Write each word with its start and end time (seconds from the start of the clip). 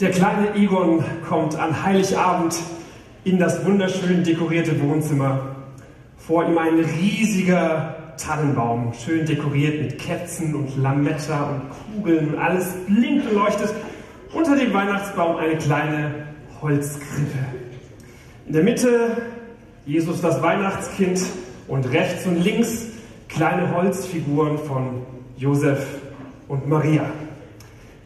Der 0.00 0.10
kleine 0.10 0.56
Egon 0.56 1.04
kommt 1.28 1.54
an 1.56 1.84
Heiligabend 1.84 2.56
in 3.22 3.38
das 3.38 3.64
wunderschön 3.64 4.24
dekorierte 4.24 4.82
Wohnzimmer. 4.82 5.54
Vor 6.16 6.44
ihm 6.48 6.58
ein 6.58 6.80
riesiger 6.80 8.14
Tannenbaum, 8.16 8.92
schön 8.92 9.24
dekoriert 9.24 9.80
mit 9.80 10.00
Kerzen 10.00 10.52
und 10.56 10.76
Lametta 10.82 11.44
und 11.44 11.62
Kugeln 11.70 12.30
und 12.30 12.38
alles 12.40 12.72
blinkt 12.88 13.28
und 13.28 13.34
leuchtet. 13.34 13.72
Unter 14.32 14.56
dem 14.56 14.74
Weihnachtsbaum 14.74 15.36
eine 15.36 15.58
kleine 15.58 16.26
Holzkrippe. 16.60 17.38
In 18.46 18.52
der 18.52 18.64
Mitte 18.64 19.16
Jesus 19.86 20.20
das 20.20 20.42
Weihnachtskind 20.42 21.20
und 21.68 21.84
rechts 21.92 22.26
und 22.26 22.42
links 22.42 22.86
kleine 23.28 23.72
Holzfiguren 23.72 24.58
von 24.58 25.02
Josef 25.36 25.86
und 26.48 26.68
Maria. 26.68 27.04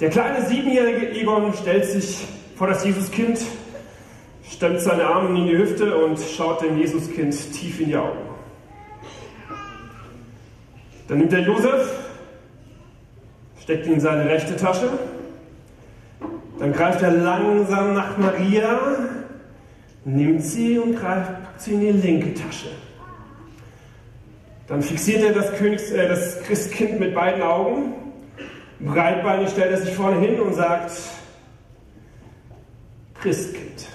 Der 0.01 0.11
kleine 0.11 0.47
siebenjährige 0.47 1.11
Egon 1.11 1.52
stellt 1.55 1.84
sich 1.84 2.25
vor 2.55 2.69
das 2.69 2.84
Jesuskind, 2.84 3.41
stemmt 4.48 4.80
seine 4.80 5.05
Arme 5.05 5.37
in 5.41 5.47
die 5.47 5.59
Hüfte 5.59 5.97
und 5.97 6.20
schaut 6.20 6.62
dem 6.62 6.79
Jesuskind 6.79 7.34
tief 7.52 7.80
in 7.80 7.89
die 7.89 7.97
Augen. 7.97 8.19
Dann 11.09 11.19
nimmt 11.19 11.33
er 11.33 11.41
Josef, 11.41 11.98
steckt 13.61 13.87
ihn 13.87 13.95
in 13.95 14.01
seine 14.01 14.27
rechte 14.27 14.55
Tasche, 14.55 14.89
dann 16.61 16.73
greift 16.73 17.03
er 17.03 17.11
langsam 17.11 17.95
nach 17.95 18.17
Maria, 18.19 18.78
nimmt 20.05 20.45
sie 20.45 20.78
und 20.78 20.95
greift, 20.95 21.33
sie 21.56 21.73
in 21.73 21.80
die 21.80 21.91
linke 21.91 22.34
Tasche. 22.34 22.69
Dann 24.69 24.80
fixiert 24.80 25.25
er 25.25 25.33
das, 25.33 25.53
Königs, 25.55 25.91
äh, 25.91 26.06
das 26.06 26.41
Christkind 26.42 27.01
mit 27.01 27.15
beiden 27.15 27.42
Augen 27.42 28.08
Breitbeinig 28.80 29.50
stellt 29.50 29.73
er 29.73 29.78
sich 29.78 29.95
vorne 29.95 30.20
hin 30.20 30.41
und 30.41 30.55
sagt, 30.55 30.92
Christkind, 33.20 33.89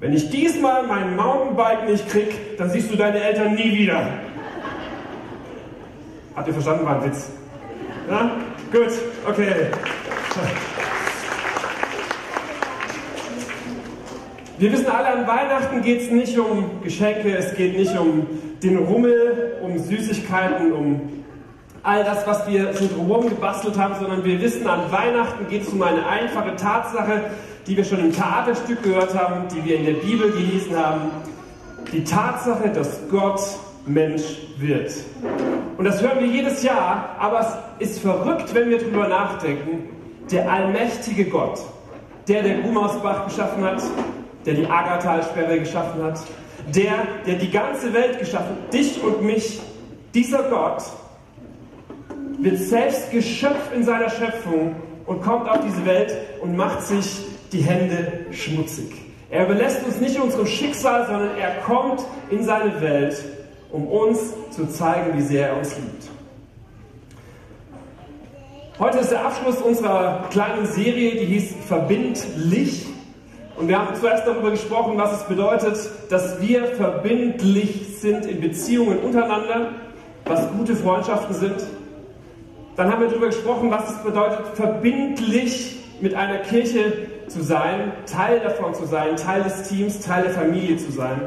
wenn 0.00 0.14
ich 0.14 0.30
diesmal 0.30 0.86
mein 0.86 1.14
Mountainbike 1.14 1.86
nicht 1.86 2.08
krieg, 2.08 2.56
dann 2.56 2.70
siehst 2.70 2.90
du 2.90 2.96
deine 2.96 3.20
Eltern 3.20 3.54
nie 3.54 3.76
wieder. 3.76 4.02
Habt 6.34 6.48
ihr 6.48 6.54
verstanden, 6.54 6.86
war 6.86 7.02
ein 7.02 7.10
Witz? 7.10 7.30
Ja? 8.08 8.30
Gut, 8.72 8.92
okay. 9.28 9.66
Wir 14.58 14.72
wissen 14.72 14.86
alle, 14.86 15.08
an 15.08 15.26
Weihnachten 15.26 15.82
geht 15.82 16.02
es 16.02 16.10
nicht 16.10 16.38
um 16.38 16.82
Geschenke, 16.82 17.36
es 17.36 17.54
geht 17.54 17.76
nicht 17.76 17.98
um 17.98 18.26
den 18.62 18.78
Rummel, 18.78 19.56
um 19.62 19.78
Süßigkeiten, 19.78 20.72
um 20.72 21.19
all 21.82 22.04
das, 22.04 22.26
was 22.26 22.46
wir 22.46 22.72
so 22.74 22.86
drumherum 22.86 23.28
gebastelt 23.28 23.78
haben, 23.78 23.94
sondern 23.98 24.24
wir 24.24 24.40
wissen, 24.40 24.66
an 24.66 24.90
Weihnachten 24.90 25.48
geht 25.48 25.62
es 25.62 25.68
um 25.68 25.82
eine 25.82 26.06
einfache 26.06 26.56
Tatsache, 26.56 27.30
die 27.66 27.76
wir 27.76 27.84
schon 27.84 28.00
im 28.00 28.12
Theaterstück 28.12 28.82
gehört 28.82 29.14
haben, 29.14 29.48
die 29.48 29.64
wir 29.64 29.76
in 29.76 29.86
der 29.86 29.92
Bibel 29.94 30.30
gelesen 30.30 30.76
haben. 30.76 31.10
Die 31.92 32.04
Tatsache, 32.04 32.68
dass 32.70 33.00
Gott 33.10 33.40
Mensch 33.86 34.22
wird. 34.58 34.92
Und 35.78 35.84
das 35.84 36.02
hören 36.02 36.20
wir 36.20 36.26
jedes 36.26 36.62
Jahr, 36.62 37.16
aber 37.18 37.40
es 37.78 37.90
ist 37.90 38.00
verrückt, 38.00 38.54
wenn 38.54 38.68
wir 38.68 38.78
darüber 38.78 39.08
nachdenken. 39.08 39.88
Der 40.30 40.50
allmächtige 40.50 41.24
Gott, 41.24 41.60
der 42.28 42.42
der 42.42 42.58
Gumausbach 42.58 43.26
geschaffen 43.26 43.64
hat, 43.64 43.82
der 44.44 44.54
die 44.54 44.66
Agathalsperre 44.66 45.58
geschaffen 45.58 46.02
hat, 46.02 46.20
der, 46.74 46.92
der 47.26 47.36
die 47.36 47.50
ganze 47.50 47.92
Welt 47.92 48.18
geschaffen 48.18 48.56
hat, 48.62 48.72
dich 48.72 49.02
und 49.02 49.22
mich, 49.22 49.60
dieser 50.14 50.42
Gott 50.44 50.82
wird 52.40 52.58
selbst 52.58 53.10
Geschöpf 53.10 53.72
in 53.74 53.84
seiner 53.84 54.08
Schöpfung 54.08 54.76
und 55.06 55.22
kommt 55.22 55.48
auf 55.48 55.60
diese 55.64 55.84
Welt 55.84 56.16
und 56.40 56.56
macht 56.56 56.82
sich 56.82 57.20
die 57.52 57.60
Hände 57.60 58.26
schmutzig. 58.30 58.92
Er 59.30 59.44
überlässt 59.44 59.84
uns 59.84 60.00
nicht 60.00 60.20
unserem 60.20 60.46
Schicksal, 60.46 61.06
sondern 61.06 61.36
er 61.38 61.56
kommt 61.62 62.02
in 62.30 62.42
seine 62.42 62.80
Welt, 62.80 63.22
um 63.70 63.86
uns 63.86 64.32
zu 64.50 64.66
zeigen, 64.66 65.16
wie 65.16 65.22
sehr 65.22 65.50
er 65.50 65.58
uns 65.58 65.76
liebt. 65.76 66.08
Heute 68.78 68.98
ist 68.98 69.12
der 69.12 69.24
Abschluss 69.26 69.60
unserer 69.60 70.24
kleinen 70.30 70.66
Serie, 70.66 71.12
die 71.12 71.26
hieß 71.26 71.54
Verbindlich. 71.68 72.86
Und 73.56 73.68
wir 73.68 73.78
haben 73.78 73.94
zuerst 73.94 74.26
darüber 74.26 74.50
gesprochen, 74.50 74.96
was 74.96 75.20
es 75.20 75.22
bedeutet, 75.24 75.76
dass 76.08 76.40
wir 76.40 76.64
verbindlich 76.68 77.98
sind 78.00 78.24
in 78.24 78.40
Beziehungen 78.40 78.98
untereinander, 79.00 79.72
was 80.24 80.50
gute 80.52 80.74
Freundschaften 80.74 81.34
sind. 81.34 81.56
Dann 82.76 82.90
haben 82.90 83.00
wir 83.00 83.08
darüber 83.08 83.26
gesprochen, 83.26 83.70
was 83.70 83.90
es 83.90 83.96
bedeutet, 84.02 84.46
verbindlich 84.54 85.76
mit 86.00 86.14
einer 86.14 86.38
Kirche 86.38 86.92
zu 87.28 87.42
sein, 87.42 87.92
Teil 88.06 88.40
davon 88.40 88.74
zu 88.74 88.86
sein, 88.86 89.16
Teil 89.16 89.42
des 89.42 89.68
Teams, 89.68 90.00
Teil 90.00 90.24
der 90.24 90.32
Familie 90.32 90.76
zu 90.76 90.90
sein. 90.90 91.20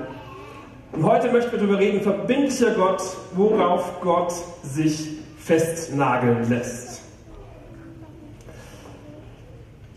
Und 0.92 1.04
heute 1.04 1.32
möchten 1.32 1.52
wir 1.52 1.60
darüber 1.60 1.80
reden, 1.80 2.02
verbindlicher 2.02 2.72
Gott, 2.72 3.02
worauf 3.36 4.02
Gott 4.02 4.34
sich 4.64 5.10
festnageln 5.38 6.50
lässt. 6.50 7.02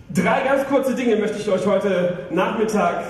Drei 0.08 0.42
ganz 0.42 0.66
kurze 0.66 0.94
Dinge 0.94 1.16
möchte 1.16 1.38
ich 1.38 1.48
euch 1.48 1.66
heute 1.66 2.26
Nachmittag 2.30 3.04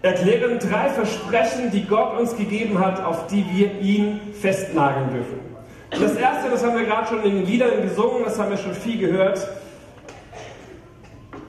erklären. 0.00 0.58
Drei 0.58 0.88
Versprechen, 0.88 1.70
die 1.70 1.84
Gott 1.84 2.18
uns 2.18 2.36
gegeben 2.36 2.78
hat, 2.78 3.04
auf 3.04 3.26
die 3.26 3.44
wir 3.52 3.80
ihn 3.80 4.20
festnageln 4.40 5.10
dürfen. 5.12 5.43
Das 6.00 6.16
erste, 6.16 6.50
das 6.50 6.64
haben 6.64 6.76
wir 6.76 6.84
gerade 6.84 7.06
schon 7.06 7.22
in 7.22 7.36
den 7.36 7.46
Liedern 7.46 7.82
gesungen, 7.82 8.24
das 8.24 8.38
haben 8.38 8.50
wir 8.50 8.56
schon 8.56 8.74
viel 8.74 8.98
gehört. 8.98 9.46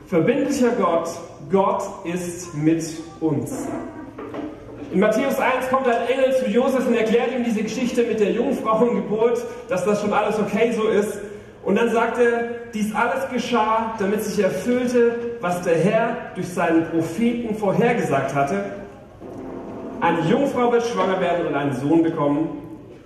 Verbindlicher 0.08 0.70
Gott, 0.80 1.10
Gott 1.52 1.84
ist 2.04 2.54
mit 2.54 2.84
uns. 3.22 3.68
In 4.92 5.00
Matthäus 5.00 5.40
1 5.40 5.70
kommt 5.70 5.88
ein 5.88 6.08
Engel 6.08 6.36
zu 6.38 6.48
Josef 6.48 6.88
und 6.88 6.96
erklärt 6.96 7.32
ihm 7.36 7.44
diese 7.44 7.64
Geschichte 7.64 8.04
mit 8.04 8.20
der 8.20 8.32
Jungfrauengeburt, 8.32 9.44
dass 9.68 9.84
das 9.84 10.02
schon 10.02 10.14
alles 10.14 10.40
okay 10.40 10.74
so 10.74 10.88
ist. 10.88 11.20
Und 11.64 11.76
dann 11.76 11.92
sagt 11.92 12.20
er, 12.20 12.50
dies 12.74 12.94
alles 12.94 13.28
geschah, 13.34 13.96
damit 13.98 14.24
sich 14.24 14.44
erfüllte, 14.44 15.38
was 15.42 15.64
der 15.64 15.78
Herr 15.78 16.18
durch 16.36 16.48
seinen 16.48 16.86
Propheten 16.92 17.56
vorhergesagt 17.56 18.36
hatte. 18.36 18.64
Eine 20.02 20.22
Jungfrau 20.30 20.72
wird 20.72 20.86
schwanger 20.86 21.20
werden 21.20 21.48
und 21.48 21.56
einen 21.56 21.74
Sohn 21.74 22.04
bekommen. 22.04 22.65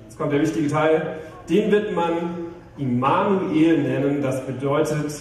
Jetzt 0.10 0.18
kommt 0.18 0.34
der 0.34 0.42
wichtige 0.42 0.68
Teil. 0.68 1.20
Den 1.48 1.72
wird 1.72 1.94
man 1.94 2.14
Immanuel 2.80 3.78
nennen. 3.78 4.24
Das 4.24 4.44
bedeutet, 4.44 5.14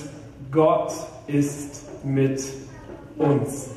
Gott 0.51 0.95
ist 1.27 1.83
mit 2.07 2.43
uns. 3.19 3.69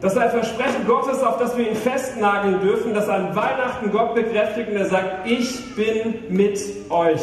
Das 0.00 0.14
ist 0.14 0.18
ein 0.18 0.30
Versprechen 0.30 0.84
Gottes, 0.88 1.22
auf 1.22 1.38
das 1.38 1.56
wir 1.56 1.70
ihn 1.70 1.76
festnageln 1.76 2.62
dürfen, 2.62 2.94
dass 2.94 3.08
an 3.08 3.36
Weihnachten 3.36 3.92
Gott 3.92 4.16
bekräftigt 4.16 4.70
und 4.70 4.76
er 4.76 4.86
sagt, 4.86 5.28
ich 5.30 5.76
bin 5.76 6.14
mit 6.30 6.58
euch. 6.90 7.22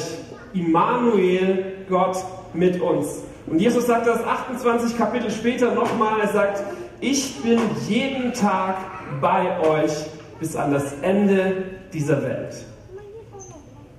Immanuel, 0.53 1.65
Gott 1.89 2.15
mit 2.53 2.79
uns. 2.81 3.23
Und 3.45 3.59
Jesus 3.59 3.87
sagt 3.87 4.07
das 4.07 4.23
28 4.23 4.97
Kapitel 4.97 5.29
später 5.31 5.75
nochmal, 5.75 6.21
er 6.21 6.29
sagt, 6.29 6.63
ich 7.01 7.41
bin 7.41 7.59
jeden 7.89 8.31
Tag 8.31 8.77
bei 9.19 9.59
euch 9.59 10.05
bis 10.41 10.55
an 10.55 10.73
das 10.73 10.91
Ende 11.03 11.63
dieser 11.93 12.21
Welt. 12.23 12.65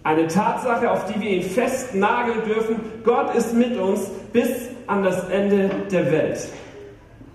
Eine 0.02 0.26
Tatsache, 0.26 0.90
auf 0.90 1.06
die 1.06 1.20
wir 1.20 1.30
ihn 1.30 1.42
festnageln 1.42 2.44
dürfen. 2.44 2.76
Gott 3.04 3.34
ist 3.36 3.54
mit 3.54 3.78
uns 3.78 4.10
bis 4.32 4.50
an 4.88 5.04
das 5.04 5.28
Ende 5.28 5.70
der 5.90 6.10
Welt. 6.10 6.48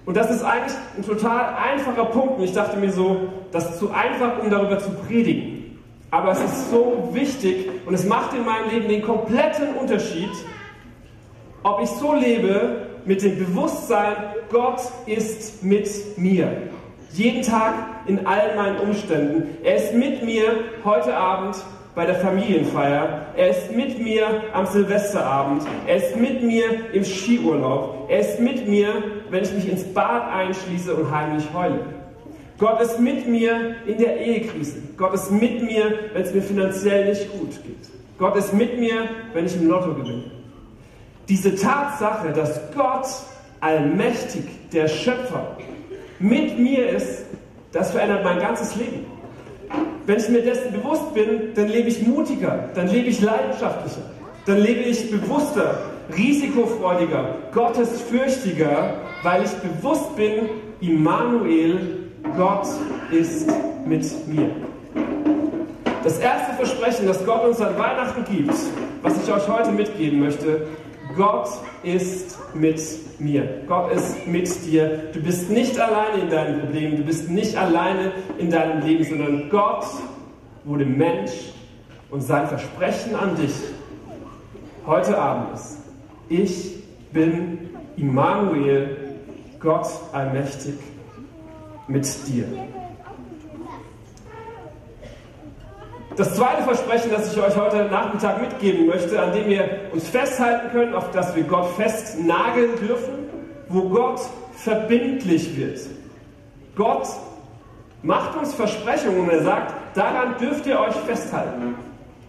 Und 0.06 0.18
das 0.18 0.30
ist 0.30 0.44
eigentlich 0.44 0.76
ein 0.98 1.06
total 1.06 1.56
einfacher 1.56 2.06
Punkt. 2.06 2.38
Und 2.38 2.44
ich 2.44 2.52
dachte 2.52 2.76
mir 2.76 2.92
so, 2.92 3.30
das 3.54 3.72
ist 3.72 3.80
zu 3.80 3.92
einfach, 3.92 4.44
um 4.44 4.50
darüber 4.50 4.78
zu 4.78 4.90
predigen. 4.90 5.80
Aber 6.12 6.34
es 6.34 6.44
ist 6.44 6.70
so 6.70 7.10
wichtig 7.14 7.70
und 7.86 7.94
es 7.94 8.06
macht 8.06 8.34
in 8.34 8.44
meinem 8.44 8.70
Leben 8.70 8.90
den 8.90 9.02
kompletten 9.02 9.74
Unterschied, 9.76 10.30
ob 11.64 11.82
ich 11.82 11.90
so 11.90 12.14
lebe 12.14 12.88
mit 13.06 13.22
dem 13.22 13.38
Bewusstsein, 13.38 14.16
Gott 14.50 14.82
ist 15.06 15.64
mit 15.64 15.90
mir. 16.18 16.64
Jeden 17.14 17.42
Tag 17.42 17.74
in 18.08 18.26
all 18.26 18.56
meinen 18.56 18.80
Umständen. 18.80 19.58
Er 19.64 19.76
ist 19.76 19.94
mit 19.94 20.24
mir 20.24 20.44
heute 20.84 21.16
Abend 21.16 21.56
bei 21.96 22.06
der 22.06 22.16
Familienfeier. 22.16 23.26
Er 23.36 23.50
ist 23.50 23.76
mit 23.76 24.00
mir 24.00 24.44
am 24.54 24.66
Silvesterabend. 24.66 25.64
Er 25.88 25.98
ist 25.98 26.16
mit 26.16 26.44
mir 26.44 26.94
im 26.94 27.04
Skiurlaub. 27.04 28.08
Er 28.10 28.20
ist 28.20 28.40
mit 28.40 28.68
mir, 28.68 28.90
wenn 29.30 29.44
ich 29.44 29.52
mich 29.52 29.70
ins 29.70 29.84
Bad 29.84 30.32
einschließe 30.32 30.94
und 30.94 31.12
heimlich 31.12 31.46
heule. 31.54 31.80
Gott 32.60 32.82
ist 32.82 33.00
mit 33.00 33.28
mir 33.28 33.76
in 33.86 33.98
der 33.98 34.20
Ehekrise. 34.20 34.78
Gott 34.96 35.14
ist 35.14 35.32
mit 35.32 35.64
mir, 35.64 36.12
wenn 36.14 36.22
es 36.24 36.34
mir 36.34 36.42
finanziell 36.42 37.10
nicht 37.10 37.32
gut 37.32 37.52
geht. 37.64 37.90
Gott 38.18 38.36
ist 38.36 38.54
mit 38.54 38.80
mir, 38.80 39.10
wenn 39.34 39.46
ich 39.46 39.56
im 39.56 39.68
Lotto 39.68 39.94
gewinne. 39.94 40.24
Diese 41.30 41.56
Tatsache, 41.56 42.32
dass 42.32 42.60
Gott 42.76 43.08
allmächtig, 43.60 44.44
der 44.72 44.88
Schöpfer, 44.88 45.58
mit 46.20 46.58
mir 46.58 46.90
ist, 46.90 47.26
das 47.72 47.92
verändert 47.92 48.24
mein 48.24 48.40
ganzes 48.40 48.76
Leben. 48.76 49.06
Wenn 50.06 50.18
ich 50.18 50.30
mir 50.30 50.42
dessen 50.42 50.72
bewusst 50.72 51.14
bin, 51.14 51.54
dann 51.56 51.68
lebe 51.68 51.90
ich 51.90 52.06
mutiger, 52.08 52.70
dann 52.74 52.88
lebe 52.88 53.10
ich 53.10 53.22
leidenschaftlicher, 53.22 54.02
dann 54.46 54.60
lebe 54.60 54.82
ich 54.82 55.12
bewusster, 55.12 55.80
risikofreudiger, 56.16 57.36
gottesfürchtiger, 57.54 58.94
weil 59.24 59.44
ich 59.44 59.52
bewusst 59.52 60.16
bin, 60.16 60.50
Immanuel, 60.80 62.06
Gott 62.38 62.68
ist 63.12 63.50
mit 63.86 64.28
mir. 64.28 64.50
Das 66.04 66.20
erste 66.20 66.54
Versprechen, 66.54 67.08
das 67.08 67.26
Gott 67.26 67.44
uns 67.44 67.60
an 67.60 67.78
Weihnachten 67.78 68.24
gibt, 68.32 68.54
was 69.02 69.14
ich 69.22 69.34
euch 69.34 69.48
heute 69.48 69.72
mitgeben 69.72 70.20
möchte, 70.20 70.68
Gott 71.18 71.50
ist 71.84 72.38
mit 72.54 72.80
mir. 73.20 73.64
Gott 73.68 73.92
ist 73.92 74.28
mit 74.28 74.66
dir. 74.66 75.10
Du 75.12 75.20
bist 75.20 75.50
nicht 75.50 75.78
alleine 75.80 76.22
in 76.22 76.30
deinen 76.30 76.60
Problemen, 76.62 76.98
du 76.98 77.04
bist 77.04 77.30
nicht 77.30 77.58
alleine 77.58 78.14
in 78.38 78.50
deinem 78.52 78.86
Leben, 78.86 79.04
sondern 79.04 79.50
Gott 79.50 79.86
wurde 80.64 80.86
Mensch 80.86 81.32
und 82.12 82.22
sein 82.22 82.48
Versprechen 82.48 83.16
an 83.16 83.36
dich 83.36 83.52
heute 84.88 85.20
Abend 85.20 85.54
ist, 85.54 85.78
ich 86.30 86.84
bin 87.12 87.70
Immanuel, 87.98 88.96
Gott 89.60 89.88
allmächtig 90.14 90.76
mit 91.88 92.06
dir. 92.28 92.46
Das 96.18 96.34
zweite 96.34 96.64
Versprechen, 96.64 97.12
das 97.12 97.32
ich 97.32 97.40
euch 97.40 97.56
heute 97.56 97.86
Nachmittag 97.92 98.42
mitgeben 98.42 98.88
möchte, 98.88 99.22
an 99.22 99.34
dem 99.34 99.48
wir 99.50 99.70
uns 99.94 100.10
festhalten 100.10 100.72
können, 100.72 100.96
auf 100.96 101.12
das 101.12 101.36
wir 101.36 101.44
Gott 101.44 101.68
festnageln 101.76 102.72
dürfen, 102.80 103.30
wo 103.70 103.84
Gott 103.84 104.22
verbindlich 104.56 105.56
wird. 105.56 105.80
Gott 106.76 107.08
macht 108.02 108.36
uns 108.36 108.56
Versprechungen 108.56 109.20
und 109.20 109.30
er 109.30 109.44
sagt, 109.44 109.76
daran 109.96 110.36
dürft 110.40 110.66
ihr 110.66 110.80
euch 110.80 110.96
festhalten. 110.96 111.76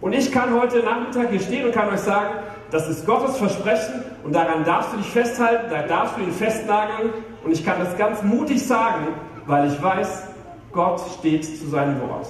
Und 0.01 0.13
ich 0.13 0.31
kann 0.31 0.53
heute 0.53 0.83
Nachmittag 0.83 1.31
hier 1.31 1.39
stehen 1.39 1.65
und 1.65 1.71
kann 1.71 1.89
euch 1.89 2.01
sagen, 2.01 2.35
das 2.69 2.87
ist 2.87 3.07
Gottes 3.07 3.37
Versprechen 3.37 4.03
und 4.23 4.35
daran 4.35 4.65
darfst 4.65 4.93
du 4.93 4.97
dich 4.97 5.09
festhalten, 5.09 5.65
da 5.71 5.81
darfst 5.81 6.15
du 6.15 6.21
ihn 6.21 6.31
festnageln. 6.31 7.09
Und 7.43 7.51
ich 7.51 7.65
kann 7.65 7.79
das 7.79 7.97
ganz 7.97 8.21
mutig 8.21 8.63
sagen, 8.67 9.07
weil 9.47 9.67
ich 9.67 9.81
weiß, 9.81 10.27
Gott 10.71 11.01
steht 11.17 11.43
zu 11.43 11.67
seinem 11.69 11.99
Wort. 12.01 12.27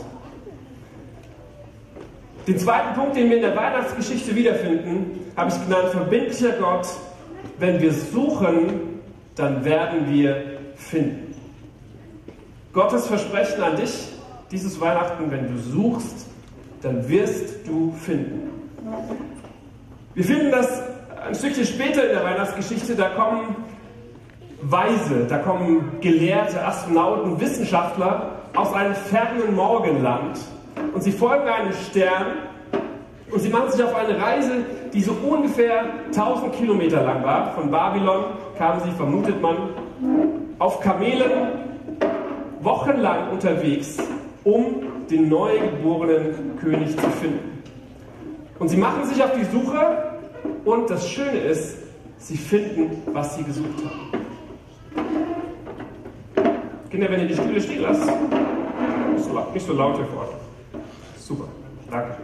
Den 2.47 2.57
zweiten 2.57 2.95
Punkt, 2.95 3.15
den 3.15 3.29
wir 3.29 3.37
in 3.37 3.43
der 3.43 3.55
Weihnachtsgeschichte 3.55 4.35
wiederfinden, 4.35 5.31
habe 5.35 5.51
ich 5.51 5.63
genannt, 5.65 5.89
verbindlicher 5.89 6.53
Gott. 6.53 6.87
Wenn 7.57 7.81
wir 7.81 7.93
suchen, 7.93 8.99
dann 9.35 9.63
werden 9.63 10.09
wir 10.09 10.59
finden. 10.75 11.35
Gottes 12.73 13.07
Versprechen 13.07 13.61
an 13.61 13.75
dich 13.75 14.09
dieses 14.51 14.79
Weihnachten, 14.79 15.29
wenn 15.31 15.53
du 15.53 15.59
suchst, 15.59 16.27
dann 16.81 17.07
wirst 17.07 17.67
du 17.67 17.93
finden. 17.93 18.49
Wir 20.13 20.23
finden 20.23 20.51
das 20.51 20.81
ein 21.25 21.35
Stückchen 21.35 21.65
später 21.65 22.03
in 22.07 22.15
der 22.15 22.23
Weihnachtsgeschichte, 22.23 22.95
da 22.95 23.09
kommen 23.09 23.55
Weise, 24.61 25.25
da 25.27 25.37
kommen 25.37 25.99
Gelehrte, 26.01 26.65
Astronauten, 26.65 27.39
Wissenschaftler 27.39 28.31
aus 28.55 28.73
einem 28.73 28.95
fernen 28.95 29.55
Morgenland 29.55 30.39
und 30.93 31.01
sie 31.01 31.11
folgen 31.11 31.47
einem 31.47 31.73
Stern 31.73 32.25
und 33.31 33.39
sie 33.39 33.49
machen 33.49 33.71
sich 33.71 33.83
auf 33.83 33.95
eine 33.95 34.19
Reise, 34.19 34.65
die 34.93 35.01
so 35.01 35.11
ungefähr 35.11 35.83
1000 36.07 36.53
Kilometer 36.53 37.03
lang 37.03 37.23
war. 37.23 37.53
Von 37.53 37.69
Babylon 37.69 38.25
kamen 38.57 38.81
sie, 38.83 38.91
vermutet 38.91 39.39
man, 39.41 39.57
auf 40.57 40.79
Kamelen 40.81 41.31
wochenlang 42.61 43.29
unterwegs, 43.31 43.97
um 44.43 44.83
den 45.09 45.29
neugeborenen 45.29 46.57
König 46.59 46.97
zu 46.97 47.09
finden. 47.21 47.63
Und 48.57 48.67
sie 48.69 48.77
machen 48.77 49.05
sich 49.05 49.23
auf 49.23 49.31
die 49.33 49.45
Suche 49.45 50.19
und 50.65 50.89
das 50.89 51.07
Schöne 51.07 51.39
ist, 51.39 51.77
sie 52.17 52.37
finden, 52.37 53.01
was 53.13 53.35
sie 53.35 53.43
gesucht 53.43 53.83
haben. 53.85 54.19
Kinder, 56.89 57.09
wenn 57.09 57.21
ihr 57.21 57.27
die 57.27 57.35
Stühle 57.35 57.61
stehen 57.61 57.83
lasst, 57.83 58.11
nicht 59.53 59.65
so 59.65 59.73
laut 59.73 59.95
hier 59.95 60.05
vorne. 60.05 60.48
Super, 61.29 61.47
danke. 61.91 62.15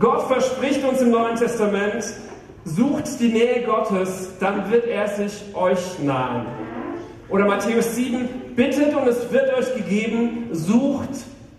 Gott 0.00 0.26
verspricht 0.26 0.84
uns 0.84 1.00
im 1.00 1.12
Neuen 1.12 1.36
Testament, 1.36 2.04
sucht 2.64 3.20
die 3.20 3.28
Nähe 3.28 3.62
Gottes, 3.64 4.30
dann 4.40 4.68
wird 4.72 4.86
er 4.86 5.06
sich 5.06 5.44
euch 5.54 6.00
nahen. 6.00 6.46
Oder 7.28 7.46
Matthäus 7.46 7.94
7, 7.94 8.28
bittet 8.56 8.92
und 8.92 9.06
es 9.06 9.30
wird 9.30 9.54
euch 9.54 9.72
gegeben, 9.76 10.48
sucht 10.50 11.10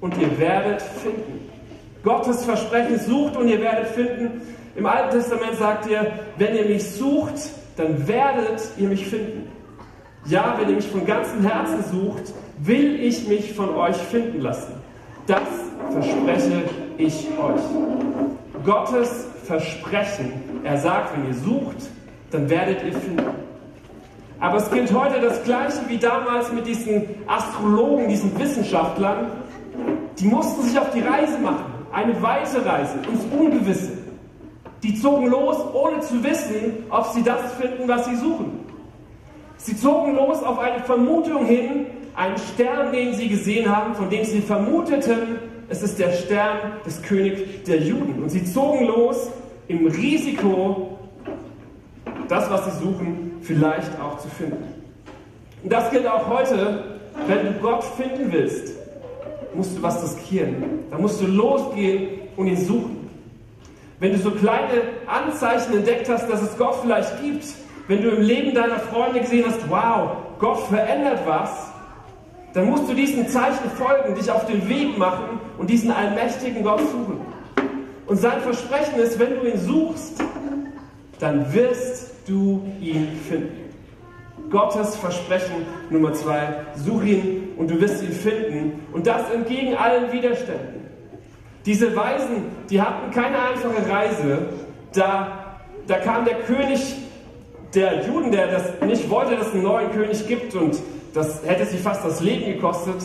und 0.01 0.17
ihr 0.17 0.37
werdet 0.37 0.81
finden. 0.81 1.49
Gottes 2.03 2.43
Versprechen, 2.43 2.99
sucht 2.99 3.37
und 3.37 3.47
ihr 3.47 3.61
werdet 3.61 3.87
finden. 3.87 4.41
Im 4.75 4.85
Alten 4.85 5.11
Testament 5.11 5.55
sagt 5.57 5.87
ihr, 5.87 6.11
wenn 6.37 6.57
ihr 6.57 6.65
mich 6.65 6.91
sucht, 6.91 7.51
dann 7.77 8.05
werdet 8.05 8.61
ihr 8.77 8.89
mich 8.89 9.07
finden. 9.07 9.49
Ja, 10.25 10.57
wenn 10.59 10.67
ihr 10.71 10.75
mich 10.75 10.89
von 10.89 11.05
ganzem 11.05 11.41
Herzen 11.41 11.81
sucht, 11.89 12.33
will 12.59 12.99
ich 12.99 13.27
mich 13.27 13.53
von 13.53 13.75
euch 13.75 13.97
finden 13.97 14.41
lassen. 14.41 14.73
Das 15.27 15.41
verspreche 15.91 16.63
ich 16.97 17.27
euch. 17.37 17.61
Gottes 18.65 19.27
Versprechen, 19.43 20.33
er 20.63 20.77
sagt, 20.77 21.15
wenn 21.15 21.27
ihr 21.27 21.33
sucht, 21.33 21.89
dann 22.31 22.49
werdet 22.49 22.83
ihr 22.83 22.93
finden. 22.93 23.25
Aber 24.39 24.57
es 24.57 24.69
gilt 24.69 24.93
heute 24.93 25.21
das 25.21 25.43
Gleiche 25.43 25.77
wie 25.87 25.97
damals 25.97 26.51
mit 26.51 26.67
diesen 26.67 27.03
Astrologen, 27.27 28.07
diesen 28.07 28.37
Wissenschaftlern. 28.37 29.27
Die 30.19 30.25
mussten 30.25 30.63
sich 30.63 30.77
auf 30.77 30.91
die 30.91 31.01
Reise 31.01 31.37
machen, 31.39 31.65
eine 31.91 32.21
weite 32.21 32.65
Reise, 32.65 32.95
ins 33.11 33.23
Ungewisse. 33.37 33.91
Die 34.83 34.99
zogen 34.99 35.27
los, 35.27 35.57
ohne 35.73 35.99
zu 36.01 36.23
wissen, 36.23 36.85
ob 36.89 37.07
sie 37.07 37.23
das 37.23 37.53
finden, 37.53 37.87
was 37.87 38.05
sie 38.05 38.15
suchen. 38.15 38.59
Sie 39.57 39.75
zogen 39.75 40.15
los 40.15 40.43
auf 40.43 40.59
eine 40.59 40.83
Vermutung 40.83 41.45
hin, 41.45 41.87
einen 42.15 42.37
Stern, 42.37 42.91
den 42.91 43.13
sie 43.13 43.27
gesehen 43.27 43.73
haben, 43.73 43.95
von 43.95 44.09
dem 44.09 44.23
sie 44.23 44.41
vermuteten, 44.41 45.39
es 45.67 45.81
ist 45.81 45.99
der 45.99 46.11
Stern 46.11 46.73
des 46.85 47.01
Königs 47.01 47.41
der 47.67 47.81
Juden. 47.81 48.21
Und 48.21 48.29
sie 48.29 48.45
zogen 48.45 48.85
los 48.85 49.29
im 49.67 49.87
Risiko, 49.87 50.99
das, 52.27 52.49
was 52.49 52.65
sie 52.65 52.83
suchen, 52.83 53.33
vielleicht 53.41 53.99
auch 53.99 54.19
zu 54.19 54.27
finden. 54.29 54.63
Und 55.63 55.73
das 55.73 55.89
gilt 55.91 56.07
auch 56.07 56.27
heute, 56.27 56.83
wenn 57.27 57.45
du 57.45 57.53
Gott 57.59 57.83
finden 57.83 58.31
willst, 58.31 58.73
musst 59.55 59.77
du 59.77 59.81
was 59.81 60.03
riskieren. 60.03 60.55
Da 60.91 60.97
musst 60.97 61.21
du 61.21 61.27
losgehen 61.27 62.07
und 62.35 62.47
ihn 62.47 62.57
suchen. 62.57 63.09
Wenn 63.99 64.11
du 64.11 64.17
so 64.17 64.31
kleine 64.31 64.81
Anzeichen 65.07 65.73
entdeckt 65.73 66.09
hast, 66.09 66.29
dass 66.29 66.41
es 66.41 66.57
Gott 66.57 66.75
vielleicht 66.81 67.21
gibt, 67.23 67.45
wenn 67.87 68.01
du 68.01 68.09
im 68.09 68.21
Leben 68.21 68.53
deiner 68.53 68.79
Freunde 68.79 69.21
gesehen 69.21 69.45
hast, 69.47 69.69
wow, 69.69 70.17
Gott 70.39 70.59
verändert 70.67 71.19
was, 71.25 71.64
dann 72.55 72.69
musst 72.69 72.89
du 72.89 72.93
diesen 72.93 73.27
Zeichen 73.27 73.69
folgen, 73.71 74.15
dich 74.15 74.31
auf 74.31 74.45
den 74.45 74.67
Weg 74.69 74.97
machen 74.97 75.41
und 75.57 75.69
diesen 75.69 75.91
allmächtigen 75.91 76.63
Gott 76.63 76.79
suchen. 76.79 77.19
Und 78.07 78.15
sein 78.15 78.39
Versprechen 78.39 78.97
ist, 78.97 79.19
wenn 79.19 79.35
du 79.35 79.45
ihn 79.45 79.59
suchst, 79.59 80.23
dann 81.19 81.53
wirst 81.53 82.13
du 82.25 82.65
ihn 82.79 83.09
finden. 83.27 83.73
Gottes 84.49 84.95
Versprechen 84.95 85.65
Nummer 85.89 86.13
zwei, 86.13 86.55
such 86.77 87.03
ihn 87.03 87.49
und 87.57 87.69
du 87.69 87.81
wirst 87.81 88.01
ihn 88.01 88.13
finden. 88.13 88.79
Und 88.93 89.05
das 89.05 89.29
entgegen 89.31 89.75
allen 89.75 90.13
Widerständen. 90.13 90.85
Diese 91.65 91.93
Weisen, 91.93 92.45
die 92.69 92.81
hatten 92.81 93.11
keine 93.11 93.37
einfache 93.37 93.89
Reise. 93.89 94.47
Da, 94.93 95.57
da 95.87 95.97
kam 95.97 96.23
der 96.23 96.35
König 96.35 96.95
der 97.73 98.05
Juden, 98.07 98.31
der 98.31 98.47
das 98.47 98.79
nicht 98.85 99.09
wollte, 99.09 99.35
dass 99.35 99.47
es 99.47 99.53
einen 99.53 99.63
neuen 99.63 99.91
König 99.91 100.25
gibt 100.25 100.55
und 100.55 100.77
das 101.15 101.41
hätte 101.45 101.65
sie 101.65 101.77
fast 101.77 102.05
das 102.05 102.19
Leben 102.19 102.45
gekostet. 102.45 102.97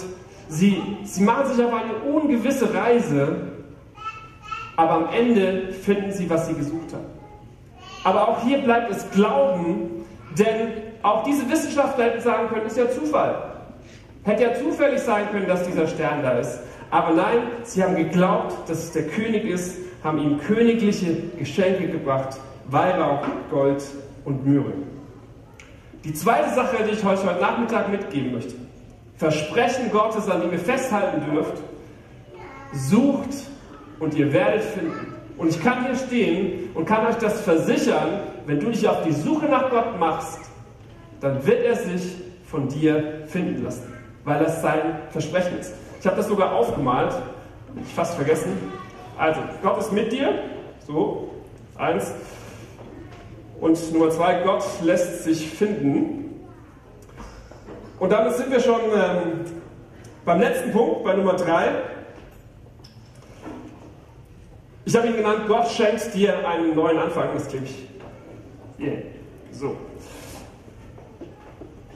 Sie, 0.49 0.83
sie 1.05 1.23
machen 1.23 1.47
sich 1.47 1.65
auf 1.65 1.73
eine 1.73 1.95
ungewisse 2.13 2.75
Reise, 2.75 3.37
aber 4.77 4.93
am 4.93 5.09
Ende 5.13 5.73
finden 5.73 6.11
sie, 6.11 6.29
was 6.29 6.49
sie 6.49 6.55
gesucht 6.55 6.93
haben. 6.93 7.07
Aber 8.03 8.29
auch 8.29 8.43
hier 8.43 8.59
bleibt 8.59 8.91
es 8.91 9.09
Glauben, 9.13 10.05
denn 10.37 10.73
auch 11.03 11.23
diese 11.23 11.49
Wissenschaftler 11.49 12.07
hätten 12.07 12.21
sagen 12.21 12.49
können, 12.49 12.67
ist 12.67 12.77
ja 12.77 12.91
Zufall. 12.91 13.53
Hätte 14.25 14.43
ja 14.43 14.55
zufällig 14.55 15.01
sein 15.01 15.31
können, 15.31 15.47
dass 15.47 15.65
dieser 15.67 15.87
Stern 15.87 16.23
da 16.23 16.33
ist. 16.33 16.61
Aber 16.91 17.15
nein, 17.15 17.39
sie 17.63 17.83
haben 17.83 17.95
geglaubt, 17.95 18.69
dass 18.69 18.79
es 18.79 18.93
der 18.93 19.07
König 19.07 19.45
ist, 19.45 19.77
haben 20.03 20.19
ihm 20.19 20.41
königliche 20.41 21.15
Geschenke 21.39 21.89
gebracht, 21.89 22.39
Weihrauch, 22.69 23.23
Gold 23.51 23.85
und 24.25 24.45
Myrrhe. 24.45 24.73
Die 26.05 26.15
zweite 26.15 26.55
Sache, 26.55 26.77
die 26.85 26.93
ich 26.93 27.05
euch 27.05 27.25
heute 27.25 27.41
Nachmittag 27.41 27.91
mitgeben 27.91 28.33
möchte, 28.33 28.55
Versprechen 29.17 29.91
Gottes, 29.93 30.29
an 30.31 30.41
dem 30.41 30.53
ihr 30.53 30.59
festhalten 30.59 31.31
dürft, 31.31 31.63
sucht 32.73 33.29
und 33.99 34.15
ihr 34.15 34.33
werdet 34.33 34.63
finden. 34.63 35.15
Und 35.37 35.49
ich 35.49 35.63
kann 35.63 35.85
hier 35.85 35.95
stehen 35.95 36.71
und 36.75 36.87
kann 36.87 37.07
euch 37.07 37.17
das 37.17 37.43
versichern, 37.43 38.21
wenn 38.47 38.61
du 38.61 38.71
dich 38.71 38.89
auf 38.89 39.03
die 39.03 39.13
Suche 39.13 39.47
nach 39.47 39.69
Gott 39.69 39.99
machst, 39.99 40.41
dann 41.21 41.45
wird 41.47 41.65
er 41.65 41.77
sich 41.77 42.17
von 42.47 42.69
dir 42.69 43.25
finden 43.27 43.63
lassen, 43.63 43.93
weil 44.25 44.43
das 44.43 44.63
sein 44.63 45.01
Versprechen 45.11 45.59
ist. 45.59 45.75
Ich 46.01 46.07
habe 46.07 46.17
das 46.17 46.29
sogar 46.29 46.53
aufgemalt, 46.53 47.15
ich 47.83 47.95
fast 47.95 48.15
vergessen. 48.15 48.57
Also, 49.19 49.41
Gott 49.63 49.79
ist 49.79 49.93
mit 49.93 50.11
dir, 50.13 50.33
so, 50.87 51.31
Eins. 51.81 52.13
Und 53.61 53.93
Nummer 53.93 54.11
zwei, 54.11 54.43
Gott 54.43 54.65
lässt 54.83 55.25
sich 55.25 55.49
finden. 55.51 56.47
Und 57.99 58.11
damit 58.11 58.35
sind 58.35 58.51
wir 58.51 58.61
schon 58.61 58.81
ähm, 58.95 59.45
beim 60.25 60.41
letzten 60.41 60.73
Punkt, 60.73 61.05
bei 61.05 61.15
Nummer 61.15 61.35
drei. 61.35 61.69
Ich 64.87 64.97
habe 64.97 65.09
ihn 65.09 65.17
genannt, 65.17 65.43
Gott 65.47 65.69
schenkt 65.69 66.15
dir 66.15 66.49
einen 66.49 66.75
neuen 66.75 66.99
Anfang. 66.99 67.29
Das 67.35 67.49
klingt 67.49 67.69
yeah. 68.79 69.03
so. 69.53 69.77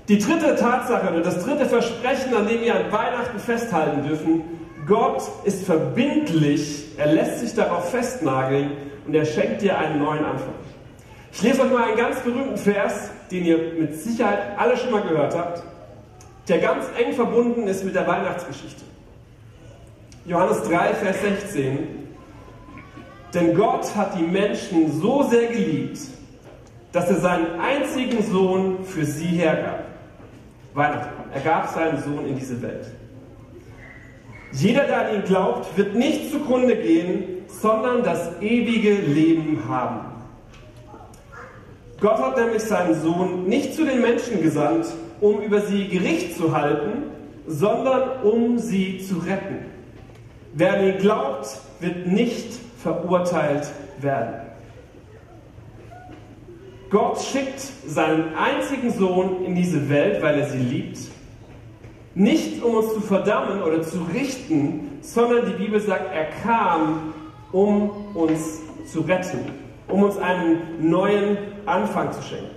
Die 0.09 0.18
dritte 0.18 0.54
Tatsache 0.56 1.09
oder 1.09 1.23
das 1.23 1.42
dritte 1.42 1.64
Versprechen, 1.64 2.35
an 2.35 2.47
dem 2.47 2.61
wir 2.61 2.75
an 2.75 2.92
Weihnachten 2.92 3.38
festhalten 3.38 4.06
dürfen, 4.06 4.42
Gott 4.87 5.23
ist 5.44 5.64
verbindlich, 5.64 6.88
er 6.99 7.06
lässt 7.06 7.40
sich 7.40 7.54
darauf 7.54 7.90
festnageln 7.90 8.73
und 9.06 9.14
er 9.14 9.25
schenkt 9.25 9.62
dir 9.62 9.78
einen 9.78 9.99
neuen 9.99 10.26
Anfang. 10.26 10.52
Ich 11.34 11.42
lese 11.42 11.62
euch 11.62 11.72
mal 11.72 11.82
einen 11.82 11.96
ganz 11.96 12.20
berühmten 12.20 12.56
Vers, 12.56 13.10
den 13.28 13.44
ihr 13.44 13.58
mit 13.76 14.00
Sicherheit 14.00 14.56
alle 14.56 14.76
schon 14.76 14.92
mal 14.92 15.02
gehört 15.02 15.36
habt, 15.36 15.64
der 16.46 16.58
ganz 16.58 16.86
eng 16.96 17.12
verbunden 17.12 17.66
ist 17.66 17.84
mit 17.84 17.96
der 17.96 18.06
Weihnachtsgeschichte. 18.06 18.84
Johannes 20.26 20.62
3, 20.62 20.94
Vers 20.94 21.16
16. 21.22 21.78
Denn 23.34 23.56
Gott 23.56 23.96
hat 23.96 24.16
die 24.16 24.22
Menschen 24.22 25.00
so 25.00 25.24
sehr 25.24 25.48
geliebt, 25.48 25.98
dass 26.92 27.10
er 27.10 27.16
seinen 27.16 27.58
einzigen 27.58 28.22
Sohn 28.30 28.84
für 28.84 29.04
sie 29.04 29.26
hergab. 29.26 29.86
Weihnachten. 30.72 31.30
Er 31.34 31.40
gab 31.40 31.68
seinen 31.68 32.00
Sohn 32.00 32.26
in 32.26 32.38
diese 32.38 32.62
Welt. 32.62 32.86
Jeder, 34.52 34.84
der 34.84 35.08
an 35.08 35.14
ihn 35.16 35.24
glaubt, 35.24 35.76
wird 35.76 35.96
nicht 35.96 36.30
zugrunde 36.30 36.76
gehen, 36.76 37.44
sondern 37.48 38.04
das 38.04 38.40
ewige 38.40 38.92
Leben 38.94 39.68
haben. 39.68 40.13
Gott 42.04 42.18
hat 42.18 42.37
nämlich 42.37 42.62
seinen 42.62 43.00
Sohn 43.00 43.46
nicht 43.46 43.73
zu 43.73 43.82
den 43.87 44.02
Menschen 44.02 44.42
gesandt, 44.42 44.88
um 45.23 45.40
über 45.40 45.62
sie 45.62 45.88
Gericht 45.88 46.37
zu 46.37 46.54
halten, 46.54 47.04
sondern 47.46 48.20
um 48.23 48.58
sie 48.58 48.99
zu 48.99 49.20
retten. 49.20 49.64
Wer 50.52 50.75
an 50.75 50.84
ihn 50.84 50.99
glaubt, 50.99 51.49
wird 51.80 52.06
nicht 52.06 52.61
verurteilt 52.76 53.70
werden. 54.02 54.34
Gott 56.90 57.23
schickt 57.23 57.61
seinen 57.87 58.34
einzigen 58.34 58.90
Sohn 58.90 59.42
in 59.42 59.54
diese 59.54 59.88
Welt, 59.88 60.23
weil 60.23 60.40
er 60.40 60.50
sie 60.50 60.58
liebt. 60.58 60.99
Nicht 62.14 62.62
um 62.62 62.75
uns 62.75 62.92
zu 62.92 63.00
verdammen 63.00 63.62
oder 63.62 63.80
zu 63.80 64.02
richten, 64.12 64.99
sondern 65.00 65.46
die 65.46 65.54
Bibel 65.54 65.80
sagt, 65.80 66.14
er 66.14 66.26
kam, 66.42 67.14
um 67.50 68.14
uns 68.14 68.61
zu 68.92 69.00
retten, 69.00 69.63
um 69.88 70.02
uns 70.02 70.18
einen 70.18 70.88
neuen 70.88 71.36
Anfang 71.66 72.12
zu 72.12 72.22
schenken. 72.22 72.50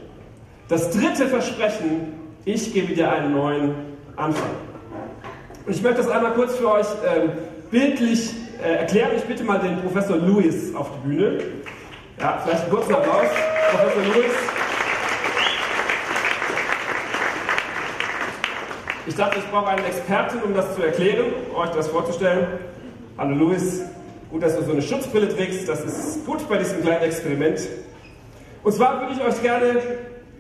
Das 0.68 0.92
dritte 0.92 1.28
Versprechen, 1.28 2.14
ich 2.46 2.74
gebe 2.74 2.94
dir 2.94 3.12
einen 3.12 3.34
neuen 3.34 3.76
Anfang. 4.16 4.50
Und 5.66 5.76
ich 5.76 5.82
möchte 5.82 5.98
das 5.98 6.10
einmal 6.10 6.34
kurz 6.34 6.56
für 6.56 6.72
euch 6.72 6.88
äh, 7.04 7.30
bildlich 7.72 8.34
äh, 8.64 8.76
erklären. 8.76 9.12
Ich 9.16 9.24
bitte 9.24 9.44
mal 9.44 9.60
den 9.60 9.82
Professor 9.82 10.18
Lewis 10.18 10.74
auf 10.76 10.90
die 10.92 11.08
Bühne. 11.08 11.40
Ja, 12.20 12.42
vielleicht 12.44 12.64
einen 12.64 12.72
kurzen 12.72 12.96
Applaus. 12.96 13.28
Professor 13.72 14.02
Lewis. 14.04 14.34
Ich 19.06 19.16
dachte, 19.16 19.40
ich 19.40 19.50
brauche 19.50 19.68
einen 19.68 19.86
Experten, 19.86 20.42
um 20.44 20.54
das 20.54 20.76
zu 20.76 20.84
erklären, 20.84 21.28
euch 21.56 21.70
das 21.70 21.88
vorzustellen. 21.88 22.48
Hallo 23.18 23.36
Louis, 23.36 23.84
gut, 24.30 24.44
dass 24.44 24.56
du 24.58 24.64
so 24.64 24.72
eine 24.72 24.82
Schutzbrille 24.82 25.30
trägst, 25.30 25.68
das 25.68 25.84
ist 25.86 26.26
gut 26.26 26.48
bei 26.50 26.58
diesem 26.58 26.82
kleinen 26.82 27.04
Experiment. 27.04 27.60
Und 28.64 28.74
zwar 28.74 29.00
würde 29.00 29.14
ich 29.14 29.22
euch 29.22 29.42
gerne 29.42 29.82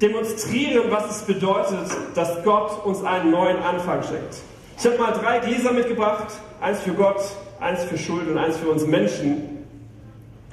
demonstrieren, 0.01 0.83
was 0.89 1.17
es 1.17 1.21
bedeutet, 1.23 1.89
dass 2.13 2.43
Gott 2.43 2.85
uns 2.85 3.03
einen 3.03 3.31
neuen 3.31 3.57
Anfang 3.57 4.03
schenkt. 4.03 4.37
Ich 4.77 4.85
habe 4.85 4.97
mal 4.97 5.11
drei 5.11 5.39
Gläser 5.39 5.71
mitgebracht, 5.71 6.27
eins 6.61 6.79
für 6.81 6.93
Gott, 6.93 7.21
eins 7.59 7.83
für 7.83 7.97
Schuld 7.97 8.27
und 8.27 8.37
eins 8.37 8.57
für 8.57 8.69
uns 8.69 8.85
Menschen. 8.85 9.65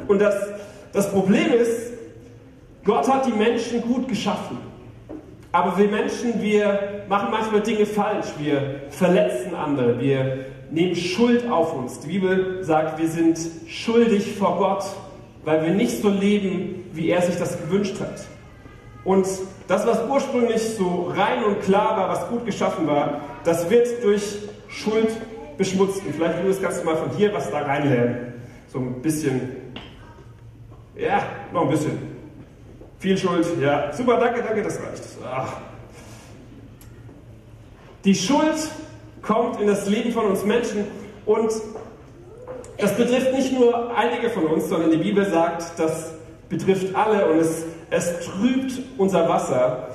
Und 0.09 0.21
das, 0.21 0.35
das 0.93 1.11
Problem 1.11 1.53
ist, 1.53 1.93
Gott 2.85 3.09
hat 3.09 3.27
die 3.27 3.33
Menschen 3.33 3.83
gut 3.83 4.09
geschaffen. 4.09 4.59
Aber 5.55 5.79
wir 5.79 5.87
Menschen, 5.87 6.43
wir 6.43 7.05
machen 7.09 7.29
manchmal 7.31 7.61
Dinge 7.61 7.87
falsch. 7.87 8.27
Wir 8.41 8.81
verletzen 8.91 9.55
andere. 9.55 10.01
Wir 10.01 10.47
nehmen 10.73 10.97
Schuld 10.97 11.49
auf 11.49 11.73
uns. 11.75 12.01
Die 12.01 12.09
Bibel 12.09 12.65
sagt, 12.65 12.99
wir 12.99 13.07
sind 13.07 13.39
schuldig 13.69 14.35
vor 14.35 14.59
Gott, 14.59 14.85
weil 15.45 15.63
wir 15.63 15.71
nicht 15.71 16.03
so 16.03 16.09
leben, 16.09 16.87
wie 16.93 17.09
er 17.09 17.23
sich 17.23 17.37
das 17.37 17.57
gewünscht 17.57 18.01
hat. 18.01 18.27
Und 19.05 19.29
das, 19.69 19.87
was 19.87 20.05
ursprünglich 20.09 20.61
so 20.61 21.13
rein 21.17 21.45
und 21.45 21.61
klar 21.61 21.99
war, 21.99 22.09
was 22.09 22.29
gut 22.31 22.45
geschaffen 22.45 22.89
war, 22.89 23.21
das 23.45 23.71
wird 23.71 24.03
durch 24.03 24.39
Schuld 24.67 25.11
beschmutzt. 25.57 26.05
Und 26.05 26.17
vielleicht, 26.17 26.43
Louis, 26.43 26.61
kannst 26.61 26.81
du 26.81 26.85
mal 26.85 26.97
von 26.97 27.11
hier 27.17 27.33
was 27.33 27.49
da 27.53 27.59
reinlernen. 27.61 28.35
So 28.67 28.81
ein 28.81 29.01
bisschen. 29.01 29.53
Ja, 30.97 31.23
noch 31.53 31.63
ein 31.63 31.71
bisschen. 31.71 32.14
Viel 33.05 33.19
Schuld, 33.19 33.47
ja. 33.61 33.93
Super, 33.93 34.17
danke, 34.17 34.43
danke, 34.43 34.63
das 34.63 34.79
reicht. 34.79 35.03
Ach. 35.31 35.59
Die 38.03 38.15
Schuld 38.15 38.57
kommt 39.21 39.61
in 39.61 39.67
das 39.67 39.87
Leben 39.87 40.11
von 40.11 40.25
uns 40.25 40.43
Menschen 40.43 40.87
und 41.27 41.53
das 42.79 42.97
betrifft 42.97 43.35
nicht 43.35 43.53
nur 43.53 43.95
einige 43.95 44.31
von 44.31 44.47
uns, 44.47 44.71
sondern 44.71 44.91
die 44.91 44.97
Bibel 44.97 45.27
sagt, 45.27 45.79
das 45.79 46.15
betrifft 46.49 46.97
alle 46.97 47.27
und 47.27 47.41
es, 47.41 47.67
es 47.91 48.21
trübt 48.21 48.81
unser 48.97 49.29
Wasser. 49.29 49.89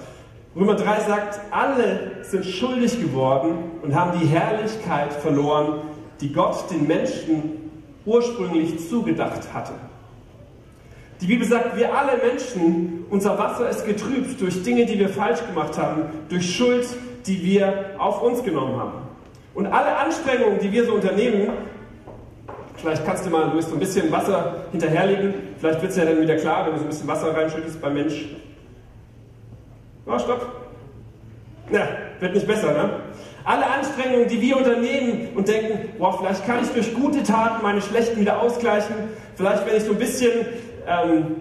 Römer 0.56 0.76
3 0.76 1.00
sagt, 1.00 1.40
alle 1.50 2.12
sind 2.22 2.46
schuldig 2.46 3.02
geworden 3.02 3.72
und 3.82 3.96
haben 3.96 4.20
die 4.20 4.28
Herrlichkeit 4.28 5.14
verloren, 5.14 5.82
die 6.22 6.32
Gott 6.32 6.70
den 6.70 6.86
Menschen 6.86 7.72
ursprünglich 8.06 8.88
zugedacht 8.88 9.52
hatte. 9.52 9.74
Die 11.22 11.28
Bibel 11.28 11.46
sagt, 11.46 11.76
wir 11.76 11.94
alle 11.94 12.18
Menschen, 12.18 13.06
unser 13.10 13.38
Wasser 13.38 13.70
ist 13.70 13.86
getrübt 13.86 14.40
durch 14.40 14.64
Dinge, 14.64 14.86
die 14.86 14.98
wir 14.98 15.10
falsch 15.10 15.46
gemacht 15.46 15.78
haben, 15.78 16.04
durch 16.30 16.56
Schuld, 16.56 16.88
die 17.26 17.44
wir 17.44 17.92
auf 17.98 18.22
uns 18.22 18.42
genommen 18.44 18.80
haben. 18.80 18.94
Und 19.54 19.68
alle 19.68 19.98
Anstrengungen, 19.98 20.60
die 20.60 20.72
wir 20.72 20.86
so 20.86 20.94
unternehmen, 20.94 21.50
vielleicht 22.78 23.06
kannst 23.06 23.26
du 23.26 23.30
mal 23.30 23.52
so 23.62 23.74
ein 23.74 23.80
bisschen 23.80 24.10
Wasser 24.12 24.64
hinterherlegen, 24.72 25.34
vielleicht 25.60 25.82
wird 25.82 25.92
es 25.92 25.98
ja 25.98 26.06
dann 26.06 26.22
wieder 26.22 26.38
klar, 26.38 26.66
wenn 26.66 26.74
du 26.74 26.80
so 26.80 26.86
ein 26.86 26.90
bisschen 26.90 27.08
Wasser 27.08 27.36
reinschüttest 27.36 27.82
beim 27.82 27.96
Mensch. 27.96 28.30
Oh, 30.06 30.18
stopp. 30.18 30.48
Ja, 31.70 31.88
wird 32.22 32.34
nicht 32.34 32.48
besser, 32.48 32.72
ne? 32.72 32.90
Alle 33.44 33.66
Anstrengungen, 33.66 34.28
die 34.28 34.42
wir 34.42 34.58
unternehmen 34.58 35.30
und 35.36 35.48
denken, 35.48 35.90
boah, 35.98 36.18
vielleicht 36.18 36.46
kann 36.46 36.64
ich 36.64 36.70
durch 36.70 36.94
gute 36.94 37.24
Taten 37.24 37.62
meine 37.62 37.82
schlechten 37.82 38.20
wieder 38.20 38.42
ausgleichen, 38.42 38.96
vielleicht 39.36 39.66
wenn 39.66 39.76
ich 39.76 39.84
so 39.84 39.92
ein 39.92 39.98
bisschen 39.98 40.32
ähm, 40.90 41.36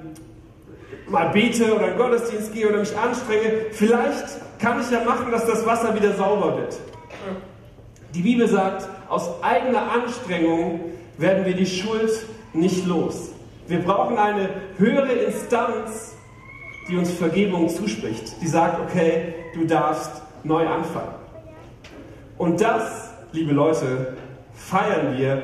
mal 1.09 1.31
bete 1.31 1.75
oder 1.75 1.87
in 1.87 1.91
den 1.93 1.99
Gottesdienst 1.99 2.53
gehe 2.53 2.69
oder 2.69 2.79
mich 2.79 2.97
anstrenge, 2.97 3.67
vielleicht 3.73 4.59
kann 4.59 4.81
ich 4.81 4.91
ja 4.91 5.03
machen, 5.05 5.31
dass 5.31 5.47
das 5.47 5.65
Wasser 5.65 5.95
wieder 5.95 6.13
sauber 6.15 6.59
wird. 6.59 6.79
Die 8.15 8.23
Bibel 8.23 8.49
sagt, 8.49 8.89
aus 9.09 9.43
eigener 9.43 9.91
Anstrengung 9.93 10.81
werden 11.17 11.45
wir 11.45 11.55
die 11.55 11.67
Schuld 11.67 12.11
nicht 12.53 12.87
los. 12.87 13.31
Wir 13.67 13.81
brauchen 13.81 14.19
eine 14.19 14.49
höhere 14.79 15.13
Instanz, 15.13 16.15
die 16.89 16.97
uns 16.97 17.11
Vergebung 17.13 17.69
zuspricht, 17.69 18.41
die 18.41 18.49
sagt, 18.49 18.81
okay, 18.81 19.35
du 19.55 19.67
darfst 19.67 20.11
neu 20.43 20.67
anfangen. 20.67 21.15
Und 22.39 22.61
das, 22.61 23.11
liebe 23.33 23.53
Leute, 23.53 24.17
feiern 24.55 25.19
wir 25.19 25.43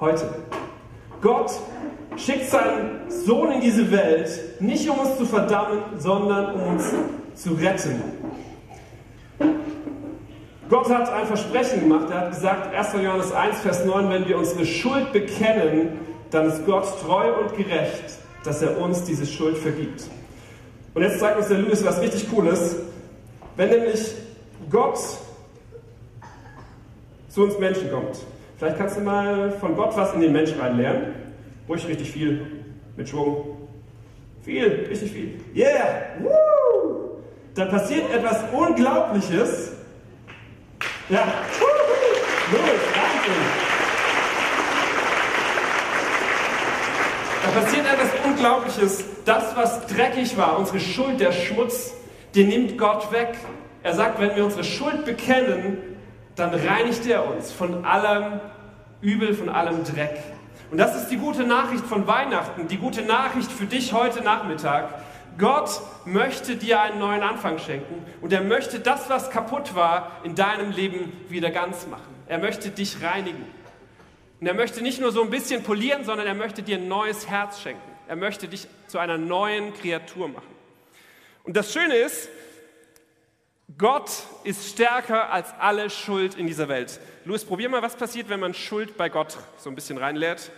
heute. 0.00 0.28
Gott 1.20 1.52
schickt 2.16 2.50
seinen 2.50 3.08
Sohn 3.08 3.52
in 3.52 3.60
diese 3.60 3.90
Welt, 3.90 4.60
nicht 4.60 4.88
um 4.88 4.98
uns 4.98 5.16
zu 5.16 5.26
verdammen, 5.26 5.78
sondern 5.98 6.54
um 6.54 6.62
uns 6.74 6.92
zu 7.34 7.52
retten. 7.54 8.02
Gott 10.68 10.88
hat 10.88 11.12
ein 11.12 11.26
Versprechen 11.26 11.80
gemacht. 11.80 12.08
Er 12.10 12.20
hat 12.20 12.30
gesagt, 12.30 12.74
1. 12.74 12.94
Johannes 13.02 13.32
1, 13.32 13.60
Vers 13.60 13.84
9, 13.84 14.10
wenn 14.10 14.28
wir 14.28 14.38
unsere 14.38 14.64
Schuld 14.64 15.12
bekennen, 15.12 16.00
dann 16.30 16.48
ist 16.48 16.64
Gott 16.66 16.86
treu 17.00 17.32
und 17.40 17.56
gerecht, 17.56 18.18
dass 18.44 18.62
er 18.62 18.80
uns 18.80 19.04
diese 19.04 19.26
Schuld 19.26 19.58
vergibt. 19.58 20.04
Und 20.94 21.02
jetzt 21.02 21.20
zeigt 21.20 21.36
uns 21.36 21.48
der 21.48 21.58
Lewis 21.58 21.84
was 21.84 22.00
richtig 22.00 22.30
Cooles. 22.30 22.76
Wenn 23.56 23.70
nämlich 23.70 24.14
Gott 24.70 24.98
zu 27.28 27.42
uns 27.42 27.58
Menschen 27.58 27.90
kommt, 27.90 28.18
vielleicht 28.58 28.78
kannst 28.78 28.96
du 28.96 29.00
mal 29.00 29.50
von 29.60 29.76
Gott 29.76 29.96
was 29.96 30.14
in 30.14 30.20
den 30.20 30.32
Mensch 30.32 30.52
reinlernen. 30.58 31.23
Ruhig 31.68 31.86
richtig 31.86 32.10
viel. 32.10 32.64
Mit 32.96 33.08
Schwung. 33.08 33.68
Viel, 34.42 34.86
richtig 34.88 35.12
viel. 35.12 35.40
Yeah! 35.54 36.02
Woo! 36.20 37.18
Da 37.54 37.64
passiert 37.66 38.12
etwas 38.12 38.44
Unglaubliches. 38.52 39.72
Ja. 41.08 41.24
Louis, 42.50 42.80
danke. 42.94 43.30
Da 47.42 47.60
passiert 47.60 47.86
etwas. 47.86 48.08
Unglaubliches. 48.24 49.04
Das, 49.24 49.56
was 49.56 49.86
dreckig 49.86 50.36
war, 50.36 50.58
unsere 50.58 50.80
Schuld, 50.80 51.20
der 51.20 51.32
Schmutz, 51.32 51.94
den 52.34 52.48
nimmt 52.48 52.76
Gott 52.76 53.10
weg. 53.12 53.36
Er 53.82 53.94
sagt, 53.94 54.20
wenn 54.20 54.34
wir 54.36 54.44
unsere 54.44 54.64
Schuld 54.64 55.04
bekennen, 55.04 55.78
dann 56.36 56.52
reinigt 56.52 57.06
er 57.06 57.30
uns 57.30 57.52
von 57.52 57.84
allem 57.84 58.40
Übel, 59.00 59.34
von 59.34 59.48
allem 59.48 59.84
Dreck. 59.84 60.18
Und 60.74 60.78
das 60.78 60.96
ist 60.96 61.08
die 61.08 61.18
gute 61.18 61.44
Nachricht 61.44 61.86
von 61.86 62.08
Weihnachten, 62.08 62.66
die 62.66 62.78
gute 62.78 63.02
Nachricht 63.02 63.52
für 63.52 63.66
dich 63.66 63.92
heute 63.92 64.24
Nachmittag. 64.24 64.88
Gott 65.38 65.80
möchte 66.04 66.56
dir 66.56 66.80
einen 66.80 66.98
neuen 66.98 67.22
Anfang 67.22 67.60
schenken 67.60 68.04
und 68.20 68.32
er 68.32 68.42
möchte 68.42 68.80
das, 68.80 69.08
was 69.08 69.30
kaputt 69.30 69.76
war, 69.76 70.10
in 70.24 70.34
deinem 70.34 70.72
Leben 70.72 71.12
wieder 71.28 71.52
ganz 71.52 71.86
machen. 71.86 72.12
Er 72.26 72.38
möchte 72.38 72.70
dich 72.70 73.00
reinigen. 73.04 73.44
Und 74.40 74.48
er 74.48 74.54
möchte 74.54 74.82
nicht 74.82 75.00
nur 75.00 75.12
so 75.12 75.22
ein 75.22 75.30
bisschen 75.30 75.62
polieren, 75.62 76.02
sondern 76.02 76.26
er 76.26 76.34
möchte 76.34 76.64
dir 76.64 76.78
ein 76.78 76.88
neues 76.88 77.28
Herz 77.28 77.60
schenken. 77.60 77.88
Er 78.08 78.16
möchte 78.16 78.48
dich 78.48 78.66
zu 78.88 78.98
einer 78.98 79.16
neuen 79.16 79.74
Kreatur 79.74 80.26
machen. 80.26 80.56
Und 81.44 81.56
das 81.56 81.72
Schöne 81.72 81.94
ist, 81.94 82.28
Gott 83.78 84.10
ist 84.44 84.68
stärker 84.68 85.30
als 85.30 85.52
alle 85.58 85.88
Schuld 85.90 86.34
in 86.34 86.46
dieser 86.46 86.68
Welt. 86.68 87.00
Louis, 87.24 87.44
probier 87.44 87.68
mal, 87.68 87.82
was 87.82 87.96
passiert, 87.96 88.28
wenn 88.28 88.40
man 88.40 88.54
Schuld 88.54 88.96
bei 88.96 89.08
Gott 89.08 89.36
so 89.56 89.70
ein 89.70 89.74
bisschen 89.74 89.98
reinleert. 89.98 90.50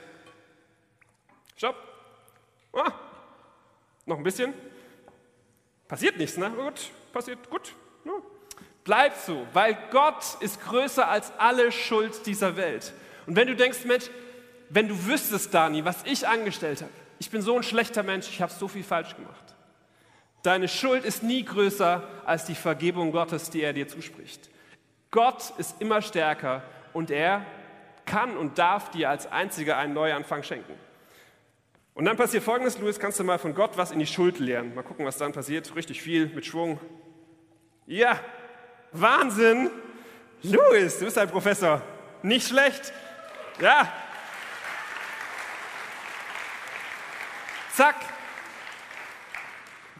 Stopp. 1.56 1.76
Ah, 2.72 2.92
noch 4.04 4.18
ein 4.18 4.24
bisschen. 4.24 4.52
Passiert 5.88 6.18
nichts, 6.18 6.36
ne? 6.36 6.50
Gut, 6.50 6.90
passiert 7.12 7.48
gut. 7.48 7.72
Ja. 8.04 8.12
Bleib 8.84 9.14
so, 9.14 9.46
weil 9.52 9.78
Gott 9.90 10.36
ist 10.40 10.60
größer 10.62 11.08
als 11.08 11.32
alle 11.38 11.72
Schuld 11.72 12.26
dieser 12.26 12.56
Welt. 12.56 12.92
Und 13.26 13.36
wenn 13.36 13.46
du 13.46 13.56
denkst, 13.56 13.84
Mensch, 13.84 14.10
wenn 14.68 14.88
du 14.88 15.06
wüsstest, 15.06 15.54
Dani, 15.54 15.84
was 15.84 16.02
ich 16.04 16.26
angestellt 16.26 16.82
habe, 16.82 16.92
ich 17.18 17.30
bin 17.30 17.40
so 17.40 17.56
ein 17.56 17.62
schlechter 17.62 18.02
Mensch, 18.02 18.28
ich 18.28 18.42
habe 18.42 18.52
so 18.52 18.68
viel 18.68 18.84
falsch 18.84 19.16
gemacht. 19.16 19.45
Deine 20.46 20.68
Schuld 20.68 21.04
ist 21.04 21.24
nie 21.24 21.44
größer 21.44 22.04
als 22.24 22.44
die 22.44 22.54
Vergebung 22.54 23.10
Gottes, 23.10 23.50
die 23.50 23.62
er 23.62 23.72
dir 23.72 23.88
zuspricht. 23.88 24.48
Gott 25.10 25.52
ist 25.58 25.80
immer 25.80 26.00
stärker 26.00 26.62
und 26.92 27.10
er 27.10 27.44
kann 28.04 28.36
und 28.36 28.56
darf 28.56 28.92
dir 28.92 29.10
als 29.10 29.26
einziger 29.26 29.76
einen 29.76 29.92
Neuanfang 29.92 30.44
schenken. 30.44 30.74
Und 31.94 32.04
dann 32.04 32.16
passiert 32.16 32.44
folgendes, 32.44 32.78
Louis, 32.78 33.00
kannst 33.00 33.18
du 33.18 33.24
mal 33.24 33.40
von 33.40 33.56
Gott 33.56 33.76
was 33.76 33.90
in 33.90 33.98
die 33.98 34.06
Schuld 34.06 34.38
lernen. 34.38 34.72
Mal 34.72 34.84
gucken, 34.84 35.04
was 35.04 35.18
dann 35.18 35.32
passiert. 35.32 35.74
Richtig 35.74 36.00
viel 36.00 36.28
mit 36.28 36.46
Schwung. 36.46 36.78
Ja, 37.88 38.20
Wahnsinn! 38.92 39.68
Louis, 40.44 40.96
du 41.00 41.06
bist 41.06 41.18
ein 41.18 41.28
Professor. 41.28 41.82
Nicht 42.22 42.46
schlecht. 42.46 42.92
Ja. 43.60 43.92
Zack. 47.72 47.96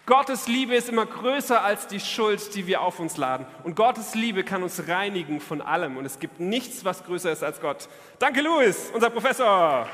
Gottes 0.07 0.47
Liebe 0.47 0.77
ist 0.77 0.89
immer 0.89 1.05
größer 1.05 1.65
als 1.65 1.89
die 1.89 1.99
Schuld, 1.99 2.55
die 2.55 2.69
wir 2.69 2.81
auf 2.81 3.01
uns 3.01 3.17
laden. 3.17 3.45
Und 3.65 3.75
Gottes 3.75 4.15
Liebe 4.15 4.45
kann 4.45 4.63
uns 4.63 4.87
reinigen 4.87 5.41
von 5.41 5.61
allem. 5.61 5.97
Und 5.97 6.05
es 6.05 6.21
gibt 6.21 6.39
nichts, 6.39 6.85
was 6.85 7.05
größer 7.05 7.33
ist 7.33 7.43
als 7.43 7.61
Gott. 7.61 7.89
Danke, 8.21 8.41
Louis, 8.41 8.91
unser 8.95 9.11
Professor. 9.11 9.89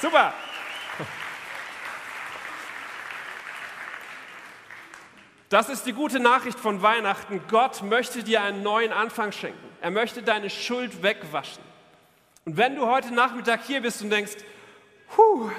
Super. 0.00 0.32
Das 5.50 5.68
ist 5.68 5.84
die 5.84 5.92
gute 5.92 6.20
Nachricht 6.20 6.58
von 6.58 6.80
Weihnachten. 6.80 7.42
Gott 7.50 7.82
möchte 7.82 8.22
dir 8.22 8.40
einen 8.40 8.62
neuen 8.62 8.92
Anfang 8.92 9.30
schenken. 9.30 9.68
Er 9.82 9.90
möchte 9.90 10.22
deine 10.22 10.48
Schuld 10.48 11.02
wegwaschen. 11.02 11.62
Und 12.46 12.56
wenn 12.56 12.76
du 12.76 12.86
heute 12.86 13.12
Nachmittag 13.12 13.60
hier 13.66 13.82
bist 13.82 14.00
und 14.00 14.08
denkst, 14.08 14.36
Puh, 15.14 15.50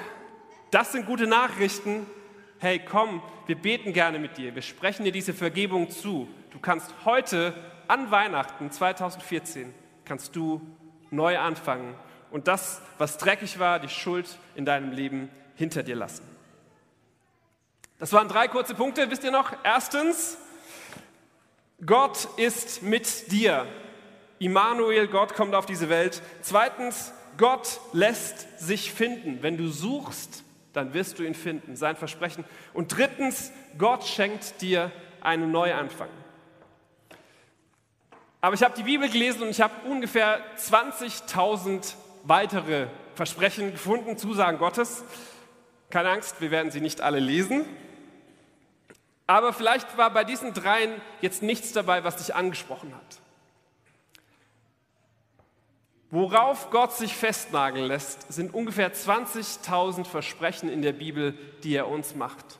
das 0.72 0.90
sind 0.90 1.06
gute 1.06 1.28
Nachrichten, 1.28 2.06
hey, 2.58 2.78
komm, 2.78 3.22
wir 3.46 3.56
beten 3.56 3.92
gerne 3.92 4.18
mit 4.18 4.36
dir, 4.36 4.54
wir 4.54 4.62
sprechen 4.62 5.04
dir 5.04 5.12
diese 5.12 5.34
Vergebung 5.34 5.90
zu. 5.90 6.28
Du 6.50 6.58
kannst 6.58 6.92
heute 7.04 7.54
an 7.88 8.10
Weihnachten 8.10 8.70
2014, 8.70 9.74
kannst 10.04 10.34
du 10.34 10.60
neu 11.10 11.38
anfangen 11.38 11.94
und 12.30 12.48
das, 12.48 12.82
was 12.98 13.18
dreckig 13.18 13.58
war, 13.58 13.78
die 13.78 13.88
Schuld 13.88 14.38
in 14.54 14.64
deinem 14.64 14.92
Leben 14.92 15.30
hinter 15.54 15.82
dir 15.82 15.96
lassen. 15.96 16.24
Das 17.98 18.12
waren 18.12 18.28
drei 18.28 18.48
kurze 18.48 18.74
Punkte, 18.74 19.10
wisst 19.10 19.24
ihr 19.24 19.30
noch? 19.30 19.52
Erstens, 19.64 20.36
Gott 21.84 22.28
ist 22.36 22.82
mit 22.82 23.32
dir. 23.32 23.66
Immanuel, 24.38 25.08
Gott 25.08 25.34
kommt 25.34 25.54
auf 25.54 25.64
diese 25.64 25.88
Welt. 25.88 26.22
Zweitens, 26.42 27.12
Gott 27.38 27.80
lässt 27.92 28.58
sich 28.58 28.92
finden. 28.92 29.42
Wenn 29.42 29.56
du 29.56 29.68
suchst, 29.68 30.44
dann 30.76 30.92
wirst 30.92 31.18
du 31.18 31.22
ihn 31.22 31.34
finden, 31.34 31.74
sein 31.74 31.96
Versprechen. 31.96 32.44
Und 32.74 32.96
drittens, 32.96 33.50
Gott 33.78 34.04
schenkt 34.04 34.60
dir 34.60 34.92
einen 35.22 35.50
Neuanfang. 35.50 36.10
Aber 38.42 38.54
ich 38.54 38.62
habe 38.62 38.74
die 38.76 38.82
Bibel 38.82 39.08
gelesen 39.08 39.42
und 39.42 39.48
ich 39.48 39.60
habe 39.60 39.88
ungefähr 39.88 40.38
20.000 40.58 41.94
weitere 42.24 42.88
Versprechen 43.14 43.72
gefunden, 43.72 44.18
Zusagen 44.18 44.58
Gottes. 44.58 45.02
Keine 45.90 46.10
Angst, 46.10 46.40
wir 46.40 46.50
werden 46.50 46.70
sie 46.70 46.82
nicht 46.82 47.00
alle 47.00 47.18
lesen. 47.18 47.64
Aber 49.26 49.52
vielleicht 49.52 49.96
war 49.96 50.10
bei 50.10 50.24
diesen 50.24 50.52
dreien 50.52 51.00
jetzt 51.22 51.42
nichts 51.42 51.72
dabei, 51.72 52.04
was 52.04 52.16
dich 52.16 52.34
angesprochen 52.34 52.94
hat. 52.94 53.25
Worauf 56.10 56.70
Gott 56.70 56.92
sich 56.92 57.14
festnageln 57.14 57.88
lässt, 57.88 58.32
sind 58.32 58.54
ungefähr 58.54 58.92
20.000 58.92 60.04
Versprechen 60.04 60.68
in 60.68 60.82
der 60.82 60.92
Bibel, 60.92 61.36
die 61.64 61.74
er 61.74 61.88
uns 61.88 62.14
macht. 62.14 62.58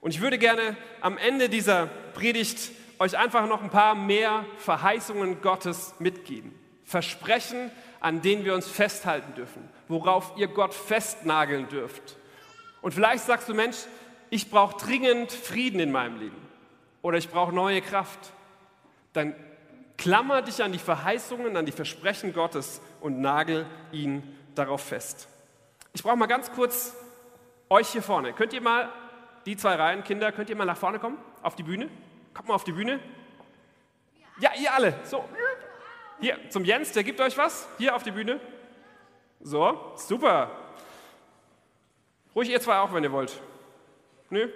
Und 0.00 0.12
ich 0.12 0.20
würde 0.20 0.38
gerne 0.38 0.76
am 1.00 1.18
Ende 1.18 1.48
dieser 1.48 1.86
Predigt 1.86 2.70
euch 3.00 3.18
einfach 3.18 3.48
noch 3.48 3.62
ein 3.62 3.70
paar 3.70 3.94
mehr 3.94 4.44
Verheißungen 4.58 5.40
Gottes 5.40 5.94
mitgeben. 5.98 6.54
Versprechen, 6.84 7.72
an 8.00 8.22
denen 8.22 8.44
wir 8.44 8.54
uns 8.54 8.68
festhalten 8.68 9.34
dürfen, 9.34 9.68
worauf 9.88 10.32
ihr 10.36 10.46
Gott 10.46 10.74
festnageln 10.74 11.68
dürft. 11.68 12.16
Und 12.80 12.92
vielleicht 12.92 13.24
sagst 13.24 13.48
du, 13.48 13.54
Mensch, 13.54 13.78
ich 14.30 14.50
brauche 14.50 14.76
dringend 14.76 15.32
Frieden 15.32 15.80
in 15.80 15.90
meinem 15.90 16.20
Leben 16.20 16.36
oder 17.02 17.18
ich 17.18 17.30
brauche 17.30 17.52
neue 17.52 17.80
Kraft. 17.80 18.32
Dann 19.14 19.34
Klammer 19.96 20.42
dich 20.42 20.62
an 20.62 20.72
die 20.72 20.78
Verheißungen, 20.78 21.56
an 21.56 21.66
die 21.66 21.72
Versprechen 21.72 22.32
Gottes 22.32 22.80
und 23.00 23.20
nagel 23.20 23.66
ihn 23.92 24.36
darauf 24.54 24.82
fest. 24.82 25.28
Ich 25.92 26.02
brauche 26.02 26.16
mal 26.16 26.26
ganz 26.26 26.50
kurz 26.52 26.94
euch 27.70 27.88
hier 27.88 28.02
vorne. 28.02 28.32
Könnt 28.32 28.52
ihr 28.52 28.60
mal, 28.60 28.90
die 29.46 29.56
zwei 29.56 29.74
Reihen, 29.74 30.02
Kinder, 30.04 30.32
könnt 30.32 30.50
ihr 30.50 30.56
mal 30.56 30.64
nach 30.64 30.76
vorne 30.76 30.98
kommen? 30.98 31.18
Auf 31.42 31.54
die 31.54 31.62
Bühne? 31.62 31.88
Kommt 32.32 32.48
mal 32.48 32.54
auf 32.54 32.64
die 32.64 32.72
Bühne. 32.72 32.98
Ja, 34.40 34.50
ihr 34.60 34.72
alle. 34.72 34.94
So. 35.04 35.24
Hier, 36.20 36.38
zum 36.50 36.64
Jens, 36.64 36.92
der 36.92 37.04
gibt 37.04 37.20
euch 37.20 37.36
was. 37.36 37.68
Hier 37.78 37.94
auf 37.94 38.02
die 38.02 38.10
Bühne. 38.10 38.40
So, 39.40 39.92
super. 39.96 40.50
Ruhig 42.34 42.48
ihr 42.48 42.60
zwei 42.60 42.78
auch, 42.78 42.92
wenn 42.92 43.04
ihr 43.04 43.12
wollt. 43.12 43.40
Nö? 44.30 44.48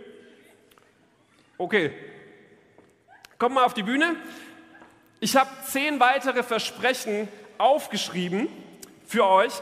Okay. 1.57 1.93
Kommt 3.39 3.55
mal 3.55 3.65
auf 3.65 3.75
die 3.75 3.83
Bühne. 3.83 4.17
Ich 5.21 5.37
habe 5.37 5.51
zehn 5.67 5.99
weitere 5.99 6.43
Versprechen 6.43 7.29
aufgeschrieben 7.59 8.49
für 9.07 9.27
euch. 9.27 9.53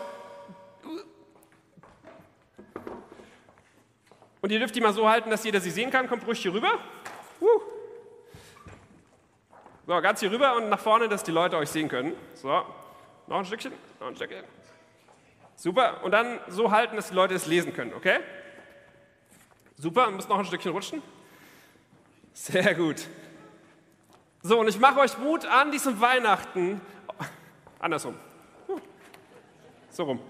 Und 4.43 4.53
ihr 4.53 4.59
dürft 4.59 4.77
die 4.77 4.81
mal 4.81 4.93
so 4.93 5.09
halten, 5.09 5.31
dass 5.31 5.45
jeder 5.45 5.61
sie 5.61 5.71
sehen 5.71 5.91
kann. 5.91 6.09
Kommt 6.09 6.27
ruhig 6.27 6.41
hier 6.41 6.53
rüber. 6.53 6.79
So, 9.87 10.01
ganz 10.01 10.21
hier 10.21 10.31
rüber 10.31 10.57
und 10.57 10.69
nach 10.69 10.81
vorne, 10.81 11.09
dass 11.09 11.25
die 11.25 11.31
Leute 11.31 11.57
euch 11.57 11.71
sehen 11.71 11.89
können. 11.89 12.13
So, 12.35 12.49
noch 13.29 13.39
ein 13.39 13.45
Stückchen, 13.45 13.73
noch 14.01 14.09
ein 14.09 14.17
Stückchen. 14.17 14.45
Super. 15.55 16.05
Und 16.05 16.11
dann 16.11 16.39
so 16.49 16.71
halten, 16.71 16.97
dass 16.97 17.09
die 17.09 17.15
Leute 17.15 17.35
es 17.35 17.47
lesen 17.47 17.73
können, 17.73 17.95
okay? 17.95 18.19
Super, 19.79 20.11
müsst 20.11 20.29
noch 20.29 20.39
ein 20.39 20.45
Stückchen 20.45 20.73
rutschen. 20.73 21.03
Sehr 22.35 22.75
gut. 22.75 23.07
So, 24.47 24.61
und 24.61 24.69
ich 24.69 24.79
mache 24.79 25.01
euch 25.01 25.19
Mut 25.19 25.45
an 25.45 25.73
diesem 25.73 26.01
Weihnachten. 26.01 26.81
Andersrum. 27.81 28.15
So 29.91 30.05
rum. 30.05 30.21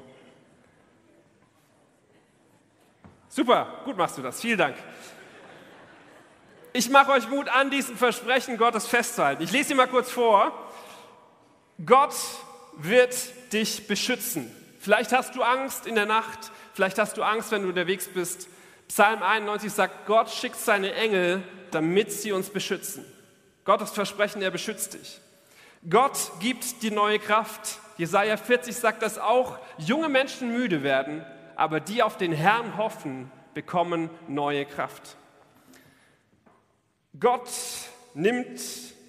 Super, 3.29 3.83
gut 3.85 3.99
machst 3.99 4.17
du 4.17 4.23
das. 4.23 4.41
Vielen 4.41 4.57
Dank. 4.57 4.77
Ich 6.73 6.89
mache 6.89 7.13
euch 7.13 7.29
Mut 7.29 7.51
an, 7.51 7.71
diesem 7.71 7.95
Versprechen 7.99 8.57
Gottes 8.57 8.87
festzuhalten. 8.87 9.43
Ich 9.43 9.53
lese 9.53 9.69
sie 9.69 9.75
mal 9.75 9.87
kurz 9.87 10.11
vor. 10.11 10.51
Gott 11.85 12.15
wird 12.79 13.15
dich 13.53 13.87
beschützen. 13.87 14.51
Vielleicht 14.81 15.13
hast 15.13 15.35
du 15.35 15.43
Angst 15.43 15.87
in 15.87 15.95
der 15.95 16.07
Nacht, 16.07 16.53
vielleicht 16.73 16.99
hast 16.99 17.19
du 17.19 17.23
Angst, 17.23 17.51
wenn 17.51 17.65
du 17.65 17.69
unterwegs 17.69 18.09
bist. 18.09 18.49
Psalm 18.89 19.23
91 19.23 19.71
sagt, 19.71 20.07
Gott 20.07 20.31
schickt 20.31 20.57
seine 20.57 20.95
Engel, 20.95 21.43
damit 21.71 22.13
sie 22.13 22.33
uns 22.33 22.49
beschützen. 22.49 23.05
Gottes 23.67 23.91
Versprechen, 23.91 24.41
er 24.41 24.51
beschützt 24.51 24.95
dich. 24.95 25.21
Gott 25.89 26.33
gibt 26.41 26.83
die 26.83 26.91
neue 26.91 27.19
Kraft. 27.19 27.79
Jesaja 27.99 28.37
40 28.37 28.75
sagt, 28.75 29.03
dass 29.03 29.19
auch 29.19 29.59
junge 29.79 30.09
Menschen 30.09 30.53
müde 30.53 30.83
werden, 30.83 31.25
aber 31.57 31.81
die 31.81 32.03
auf 32.03 32.17
den 32.17 32.33
Herrn 32.33 32.77
hoffen, 32.77 33.31
bekommen 33.55 34.11
neue 34.29 34.65
Kraft. 34.67 35.17
Gott 37.19 37.49
nimmt 38.15 38.61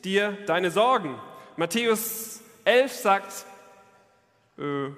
dir 0.06 0.38
deine 0.46 0.72
Sorgen. 0.72 1.20
Matthäus 1.56 2.42
11 2.64 2.94
sagt, 2.94 3.46
äh, 4.58 4.90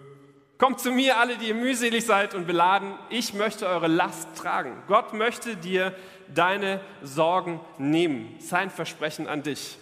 kommt 0.58 0.80
zu 0.80 0.92
mir 0.92 1.18
alle, 1.18 1.38
die 1.38 1.48
ihr 1.48 1.56
mühselig 1.56 2.06
seid 2.06 2.36
und 2.36 2.46
beladen, 2.46 2.94
ich 3.10 3.34
möchte 3.34 3.68
eure 3.68 3.88
Last 3.88 4.36
tragen. 4.36 4.84
Gott 4.88 5.14
möchte 5.14 5.56
dir 5.56 5.96
deine 6.34 6.82
Sorgen 7.02 7.60
nehmen. 7.78 8.36
Sein 8.40 8.70
Versprechen 8.70 9.28
an 9.28 9.44
dich. 9.44 9.78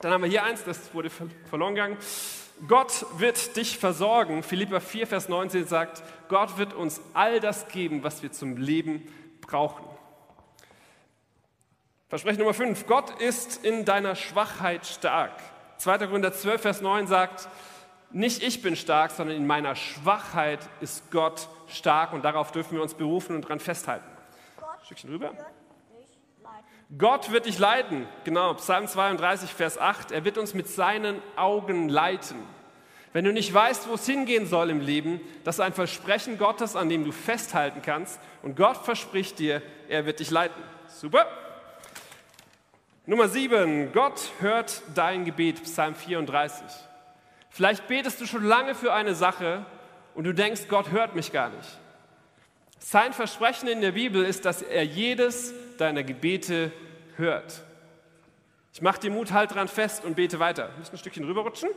Dann 0.00 0.12
haben 0.12 0.22
wir 0.22 0.30
hier 0.30 0.44
eins, 0.44 0.64
das 0.64 0.94
wurde 0.94 1.10
verloren 1.10 1.74
gegangen. 1.74 1.98
Gott 2.68 3.06
wird 3.18 3.56
dich 3.56 3.78
versorgen. 3.78 4.42
Philippa 4.42 4.80
4, 4.80 5.06
Vers 5.06 5.28
19 5.28 5.66
sagt, 5.66 6.02
Gott 6.28 6.58
wird 6.58 6.74
uns 6.74 7.00
all 7.14 7.40
das 7.40 7.68
geben, 7.68 8.02
was 8.02 8.22
wir 8.22 8.32
zum 8.32 8.56
Leben 8.56 9.08
brauchen. 9.40 9.84
Versprechen 12.08 12.40
Nummer 12.40 12.54
5. 12.54 12.86
Gott 12.86 13.20
ist 13.20 13.64
in 13.64 13.84
deiner 13.84 14.14
Schwachheit 14.14 14.86
stark. 14.86 15.32
2. 15.78 15.98
Korinther 15.98 16.32
12, 16.32 16.60
Vers 16.60 16.80
9 16.80 17.06
sagt, 17.06 17.48
nicht 18.10 18.42
ich 18.42 18.60
bin 18.60 18.74
stark, 18.74 19.12
sondern 19.12 19.36
in 19.36 19.46
meiner 19.46 19.76
Schwachheit 19.76 20.58
ist 20.80 21.10
Gott 21.10 21.48
stark 21.68 22.12
und 22.12 22.24
darauf 22.24 22.50
dürfen 22.50 22.74
wir 22.74 22.82
uns 22.82 22.94
berufen 22.94 23.36
und 23.36 23.44
daran 23.44 23.60
festhalten. 23.60 24.04
Stückchen 24.90 25.10
rüber. 25.10 25.32
Gott 26.98 27.30
wird 27.30 27.46
dich 27.46 27.60
leiten. 27.60 28.08
Genau, 28.24 28.54
Psalm 28.54 28.88
32, 28.88 29.54
Vers 29.54 29.78
8. 29.78 30.10
Er 30.10 30.24
wird 30.24 30.36
uns 30.36 30.52
mit 30.52 30.66
seinen 30.66 31.22
Augen 31.36 31.88
leiten. 31.88 32.36
Wenn 33.12 33.24
du 33.24 33.32
nicht 33.32 33.54
weißt, 33.54 33.88
wo 33.88 33.94
es 33.94 34.04
hingehen 34.04 34.46
soll 34.46 34.68
im 34.68 34.80
Leben, 34.80 35.20
das 35.44 35.56
ist 35.56 35.60
ein 35.60 35.74
Versprechen 35.74 36.38
Gottes, 36.38 36.74
an 36.74 36.88
dem 36.88 37.04
du 37.04 37.12
festhalten 37.12 37.82
kannst. 37.82 38.18
Und 38.42 38.56
Gott 38.56 38.78
verspricht 38.78 39.38
dir, 39.38 39.62
er 39.88 40.06
wird 40.06 40.18
dich 40.18 40.32
leiten. 40.32 40.60
Super. 40.88 41.28
Nummer 43.06 43.28
sieben, 43.28 43.92
Gott 43.92 44.32
hört 44.40 44.82
dein 44.96 45.24
Gebet, 45.24 45.62
Psalm 45.62 45.94
34. 45.94 46.66
Vielleicht 47.48 47.86
betest 47.86 48.20
du 48.20 48.26
schon 48.26 48.42
lange 48.42 48.74
für 48.74 48.92
eine 48.92 49.14
Sache 49.14 49.64
und 50.16 50.24
du 50.24 50.34
denkst, 50.34 50.62
Gott 50.68 50.90
hört 50.90 51.14
mich 51.14 51.30
gar 51.30 51.50
nicht. 51.50 51.78
Sein 52.80 53.12
Versprechen 53.12 53.68
in 53.68 53.82
der 53.82 53.92
Bibel 53.92 54.24
ist, 54.24 54.44
dass 54.46 54.62
er 54.62 54.84
jedes 54.84 55.54
deiner 55.76 56.02
Gebete 56.02 56.72
hört. 57.16 57.62
Ich 58.72 58.82
mache 58.82 58.98
dir 58.98 59.10
Mut, 59.10 59.32
halt 59.32 59.54
dran 59.54 59.68
fest 59.68 60.04
und 60.04 60.16
bete 60.16 60.38
weiter. 60.38 60.70
Musst 60.78 60.92
ein 60.92 60.98
Stückchen 60.98 61.24
rüberrutschen. 61.24 61.68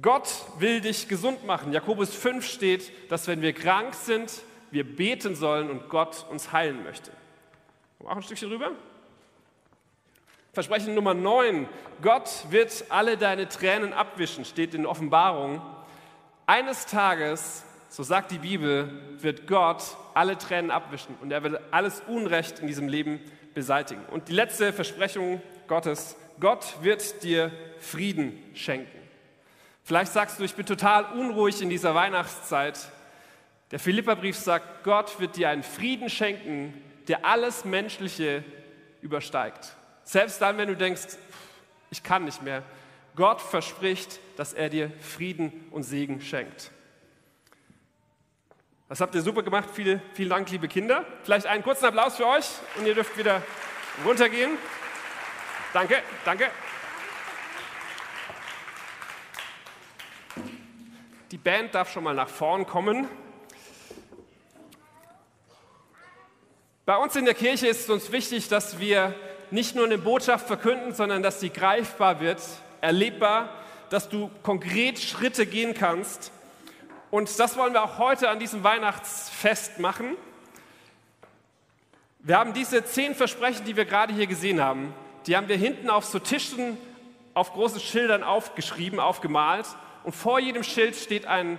Gott 0.00 0.28
will 0.58 0.80
dich 0.80 1.08
gesund 1.08 1.44
machen. 1.46 1.72
Jakobus 1.72 2.14
5 2.14 2.46
steht, 2.46 3.10
dass 3.10 3.26
wenn 3.26 3.42
wir 3.42 3.52
krank 3.52 3.94
sind, 3.94 4.42
wir 4.70 4.84
beten 4.84 5.34
sollen 5.34 5.68
und 5.68 5.88
Gott 5.88 6.26
uns 6.30 6.52
heilen 6.52 6.82
möchte. 6.84 7.10
Auch 8.04 8.16
ein 8.16 8.22
Stückchen 8.22 8.50
rüber. 8.50 8.70
Versprechen 10.52 10.94
Nummer 10.94 11.12
9. 11.12 11.68
Gott 12.02 12.30
wird 12.50 12.84
alle 12.88 13.16
deine 13.16 13.48
Tränen 13.48 13.92
abwischen, 13.92 14.44
steht 14.44 14.74
in 14.74 14.86
Offenbarung. 14.86 15.60
Eines 16.46 16.86
Tages, 16.86 17.64
so 17.88 18.02
sagt 18.02 18.30
die 18.30 18.38
Bibel, 18.38 18.90
wird 19.18 19.46
Gott 19.46 19.82
alle 20.14 20.36
Tränen 20.38 20.70
abwischen 20.70 21.14
und 21.20 21.30
er 21.32 21.42
wird 21.42 21.60
alles 21.70 22.02
Unrecht 22.06 22.58
in 22.58 22.66
diesem 22.66 22.88
Leben 22.88 23.20
beseitigen. 23.54 24.04
Und 24.10 24.28
die 24.28 24.32
letzte 24.32 24.72
Versprechung 24.72 25.40
Gottes, 25.66 26.16
Gott 26.40 26.76
wird 26.82 27.22
dir 27.22 27.50
Frieden 27.78 28.38
schenken. 28.54 28.98
Vielleicht 29.82 30.12
sagst 30.12 30.38
du, 30.38 30.44
ich 30.44 30.54
bin 30.54 30.66
total 30.66 31.04
unruhig 31.16 31.62
in 31.62 31.70
dieser 31.70 31.94
Weihnachtszeit. 31.94 32.78
Der 33.70 33.78
Philipperbrief 33.78 34.36
sagt, 34.36 34.84
Gott 34.84 35.20
wird 35.20 35.36
dir 35.36 35.48
einen 35.48 35.62
Frieden 35.62 36.10
schenken, 36.10 36.74
der 37.08 37.24
alles 37.24 37.64
Menschliche 37.64 38.44
übersteigt. 39.00 39.76
Selbst 40.04 40.40
dann, 40.40 40.58
wenn 40.58 40.68
du 40.68 40.76
denkst, 40.76 41.16
ich 41.90 42.02
kann 42.02 42.24
nicht 42.24 42.42
mehr. 42.42 42.62
Gott 43.14 43.40
verspricht, 43.40 44.20
dass 44.36 44.52
er 44.52 44.68
dir 44.68 44.90
Frieden 45.00 45.66
und 45.70 45.84
Segen 45.84 46.20
schenkt. 46.20 46.70
Das 48.88 49.00
habt 49.00 49.16
ihr 49.16 49.22
super 49.22 49.42
gemacht. 49.42 49.68
Vielen, 49.74 50.00
vielen 50.14 50.30
Dank, 50.30 50.48
liebe 50.48 50.68
Kinder. 50.68 51.04
Vielleicht 51.24 51.46
einen 51.46 51.64
kurzen 51.64 51.86
Applaus 51.86 52.16
für 52.16 52.26
euch 52.26 52.46
und 52.76 52.86
ihr 52.86 52.94
dürft 52.94 53.18
wieder 53.18 53.42
runtergehen. 54.04 54.56
Danke, 55.72 56.02
danke. 56.24 56.48
Die 61.32 61.36
Band 61.36 61.74
darf 61.74 61.92
schon 61.92 62.04
mal 62.04 62.14
nach 62.14 62.28
vorn 62.28 62.64
kommen. 62.64 63.08
Bei 66.84 66.96
uns 66.96 67.16
in 67.16 67.24
der 67.24 67.34
Kirche 67.34 67.66
ist 67.66 67.80
es 67.80 67.90
uns 67.90 68.12
wichtig, 68.12 68.48
dass 68.48 68.78
wir 68.78 69.12
nicht 69.50 69.74
nur 69.74 69.86
eine 69.86 69.98
Botschaft 69.98 70.46
verkünden, 70.46 70.94
sondern 70.94 71.24
dass 71.24 71.40
sie 71.40 71.50
greifbar 71.50 72.20
wird, 72.20 72.40
erlebbar, 72.80 73.48
dass 73.90 74.08
du 74.08 74.30
konkret 74.44 75.00
Schritte 75.00 75.46
gehen 75.46 75.74
kannst. 75.74 76.30
Und 77.10 77.38
das 77.38 77.56
wollen 77.56 77.72
wir 77.72 77.84
auch 77.84 77.98
heute 77.98 78.28
an 78.28 78.38
diesem 78.38 78.64
Weihnachtsfest 78.64 79.78
machen. 79.78 80.16
Wir 82.20 82.38
haben 82.38 82.52
diese 82.52 82.84
zehn 82.84 83.14
Versprechen, 83.14 83.64
die 83.64 83.76
wir 83.76 83.84
gerade 83.84 84.12
hier 84.12 84.26
gesehen 84.26 84.60
haben, 84.60 84.92
die 85.26 85.36
haben 85.36 85.48
wir 85.48 85.56
hinten 85.56 85.90
auf 85.90 86.04
so 86.04 86.18
Tischen 86.18 86.78
auf 87.34 87.52
großen 87.52 87.80
Schildern 87.80 88.22
aufgeschrieben, 88.22 88.98
aufgemalt. 88.98 89.66
Und 90.04 90.14
vor 90.14 90.38
jedem 90.38 90.62
Schild 90.62 90.96
steht 90.96 91.26
ein 91.26 91.58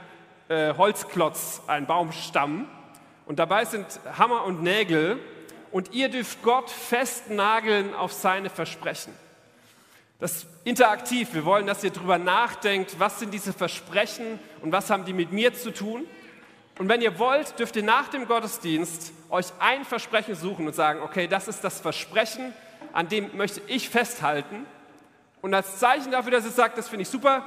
äh, 0.49 0.73
Holzklotz, 0.73 1.61
ein 1.67 1.85
Baumstamm. 1.85 2.67
Und 3.25 3.39
dabei 3.39 3.65
sind 3.65 3.85
Hammer 4.17 4.45
und 4.45 4.63
Nägel 4.63 5.19
und 5.71 5.93
ihr 5.93 6.09
dürft 6.09 6.41
Gott 6.41 6.71
festnageln 6.71 7.93
auf 7.93 8.11
seine 8.13 8.49
Versprechen. 8.49 9.13
Das 10.19 10.37
ist 10.37 10.47
interaktiv. 10.63 11.33
Wir 11.33 11.45
wollen, 11.45 11.67
dass 11.67 11.83
ihr 11.83 11.91
darüber 11.91 12.17
nachdenkt, 12.17 12.99
was 12.99 13.19
sind 13.19 13.33
diese 13.33 13.53
Versprechen 13.53 14.39
und 14.61 14.71
was 14.71 14.89
haben 14.89 15.05
die 15.05 15.13
mit 15.13 15.31
mir 15.31 15.53
zu 15.53 15.71
tun. 15.71 16.05
Und 16.79 16.89
wenn 16.89 17.01
ihr 17.01 17.19
wollt, 17.19 17.59
dürft 17.59 17.75
ihr 17.75 17.83
nach 17.83 18.07
dem 18.07 18.27
Gottesdienst 18.27 19.11
euch 19.29 19.47
ein 19.59 19.85
Versprechen 19.85 20.35
suchen 20.35 20.67
und 20.67 20.73
sagen, 20.73 21.01
okay, 21.01 21.27
das 21.27 21.47
ist 21.47 21.63
das 21.63 21.79
Versprechen, 21.79 22.53
an 22.93 23.09
dem 23.09 23.35
möchte 23.35 23.61
ich 23.67 23.89
festhalten. 23.89 24.65
Und 25.41 25.53
als 25.53 25.77
Zeichen 25.77 26.11
dafür, 26.11 26.31
dass 26.31 26.45
ihr 26.45 26.51
sagt, 26.51 26.77
das 26.77 26.89
finde 26.89 27.03
ich 27.03 27.09
super, 27.09 27.45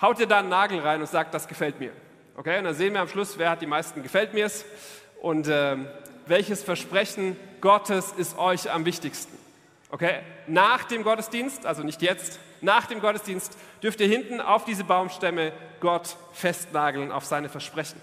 haut 0.00 0.18
ihr 0.18 0.26
da 0.26 0.40
einen 0.40 0.48
Nagel 0.48 0.80
rein 0.80 1.00
und 1.00 1.08
sagt, 1.08 1.32
das 1.34 1.46
gefällt 1.46 1.78
mir. 1.78 1.92
Okay, 2.36 2.58
und 2.58 2.64
dann 2.64 2.74
sehen 2.74 2.92
wir 2.94 3.00
am 3.00 3.08
Schluss, 3.08 3.38
wer 3.38 3.50
hat 3.50 3.62
die 3.62 3.66
meisten 3.66 4.02
gefällt 4.02 4.34
mir's. 4.34 4.64
Und 5.20 5.48
äh, 5.48 5.76
welches 6.26 6.62
Versprechen 6.62 7.36
Gottes 7.60 8.12
ist 8.16 8.38
euch 8.38 8.70
am 8.70 8.84
wichtigsten. 8.84 9.36
Okay? 9.90 10.20
Nach 10.46 10.84
dem 10.84 11.02
Gottesdienst, 11.02 11.64
also 11.66 11.82
nicht 11.82 12.02
jetzt, 12.02 12.38
nach 12.60 12.86
dem 12.86 13.00
Gottesdienst 13.00 13.56
dürft 13.82 14.00
ihr 14.00 14.08
hinten 14.08 14.40
auf 14.40 14.64
diese 14.64 14.84
Baumstämme 14.84 15.52
Gott 15.80 16.16
festnageln 16.32 17.12
auf 17.12 17.24
seine 17.24 17.48
Versprechen. 17.48 18.00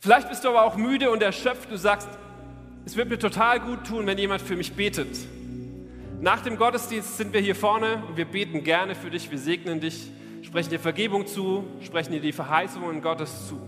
Vielleicht 0.00 0.28
bist 0.28 0.44
du 0.44 0.48
aber 0.48 0.62
auch 0.62 0.76
müde 0.76 1.10
und 1.10 1.22
erschöpft. 1.22 1.70
Du 1.70 1.76
sagst, 1.76 2.08
es 2.84 2.96
wird 2.96 3.08
mir 3.08 3.18
total 3.18 3.60
gut 3.60 3.86
tun, 3.86 4.06
wenn 4.06 4.18
jemand 4.18 4.42
für 4.42 4.56
mich 4.56 4.74
betet. 4.74 5.16
Nach 6.20 6.40
dem 6.40 6.56
Gottesdienst 6.56 7.16
sind 7.16 7.32
wir 7.32 7.40
hier 7.40 7.54
vorne 7.54 8.02
und 8.08 8.16
wir 8.16 8.24
beten 8.24 8.64
gerne 8.64 8.94
für 8.94 9.10
dich, 9.10 9.30
wir 9.30 9.38
segnen 9.38 9.80
dich, 9.80 10.10
sprechen 10.42 10.70
dir 10.70 10.80
Vergebung 10.80 11.26
zu, 11.26 11.64
sprechen 11.80 12.12
dir 12.12 12.20
die 12.20 12.32
Verheißungen 12.32 13.02
Gottes 13.02 13.48
zu. 13.48 13.60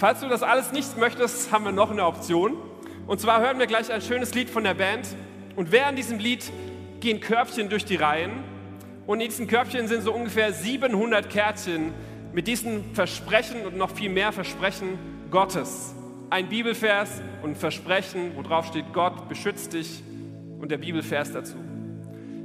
Falls 0.00 0.20
du 0.20 0.28
das 0.28 0.42
alles 0.42 0.72
nicht 0.72 0.96
möchtest, 0.96 1.52
haben 1.52 1.66
wir 1.66 1.72
noch 1.72 1.90
eine 1.90 2.06
Option. 2.06 2.56
Und 3.06 3.20
zwar 3.20 3.42
hören 3.42 3.58
wir 3.58 3.66
gleich 3.66 3.92
ein 3.92 4.00
schönes 4.00 4.32
Lied 4.32 4.48
von 4.48 4.64
der 4.64 4.72
Band. 4.72 5.06
Und 5.56 5.72
während 5.72 5.98
diesem 5.98 6.18
Lied 6.18 6.50
gehen 7.00 7.20
Körbchen 7.20 7.68
durch 7.68 7.84
die 7.84 7.96
Reihen. 7.96 8.42
Und 9.06 9.20
in 9.20 9.28
diesen 9.28 9.46
Körbchen 9.46 9.88
sind 9.88 10.00
so 10.00 10.14
ungefähr 10.14 10.54
700 10.54 11.28
Kärtchen 11.28 11.92
mit 12.32 12.46
diesen 12.48 12.94
Versprechen 12.94 13.66
und 13.66 13.76
noch 13.76 13.90
viel 13.90 14.08
mehr 14.08 14.32
Versprechen 14.32 14.98
Gottes. 15.30 15.94
Ein 16.30 16.48
Bibelvers 16.48 17.20
und 17.42 17.50
ein 17.50 17.56
Versprechen, 17.56 18.32
wo 18.36 18.42
drauf 18.42 18.68
steht, 18.68 18.94
Gott 18.94 19.28
beschützt 19.28 19.74
dich 19.74 20.02
und 20.58 20.70
der 20.70 20.78
Bibelvers 20.78 21.30
dazu. 21.32 21.58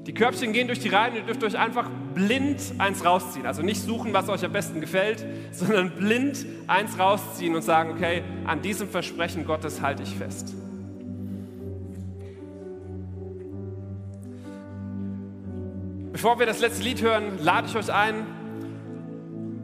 Die 0.06 0.14
Körbchen 0.14 0.54
gehen 0.54 0.68
durch 0.68 0.80
die 0.80 0.90
Reihen, 0.90 1.16
ihr 1.16 1.24
dürft 1.24 1.44
euch 1.44 1.58
einfach 1.58 1.90
blind 2.14 2.62
eins 2.78 3.04
rausziehen. 3.04 3.48
Also 3.48 3.64
nicht 3.64 3.82
suchen, 3.82 4.14
was 4.14 4.30
euch 4.30 4.46
am 4.46 4.52
besten 4.52 4.80
gefällt, 4.80 5.26
sondern 5.52 5.92
blind 5.92 6.46
eins 6.68 7.00
rausziehen 7.00 7.56
und 7.56 7.64
sagen, 7.64 7.92
okay, 7.92 8.24
an 8.46 8.62
diesem 8.62 8.88
Versprechen 8.88 9.46
Gottes 9.46 9.82
halte 9.82 10.04
ich 10.04 10.16
fest. 10.16 10.54
Bevor 16.12 16.40
wir 16.40 16.46
das 16.46 16.60
letzte 16.60 16.84
Lied 16.84 17.02
hören, 17.02 17.40
lade 17.42 17.68
ich 17.68 17.76
euch 17.76 17.92
ein, 17.92 18.26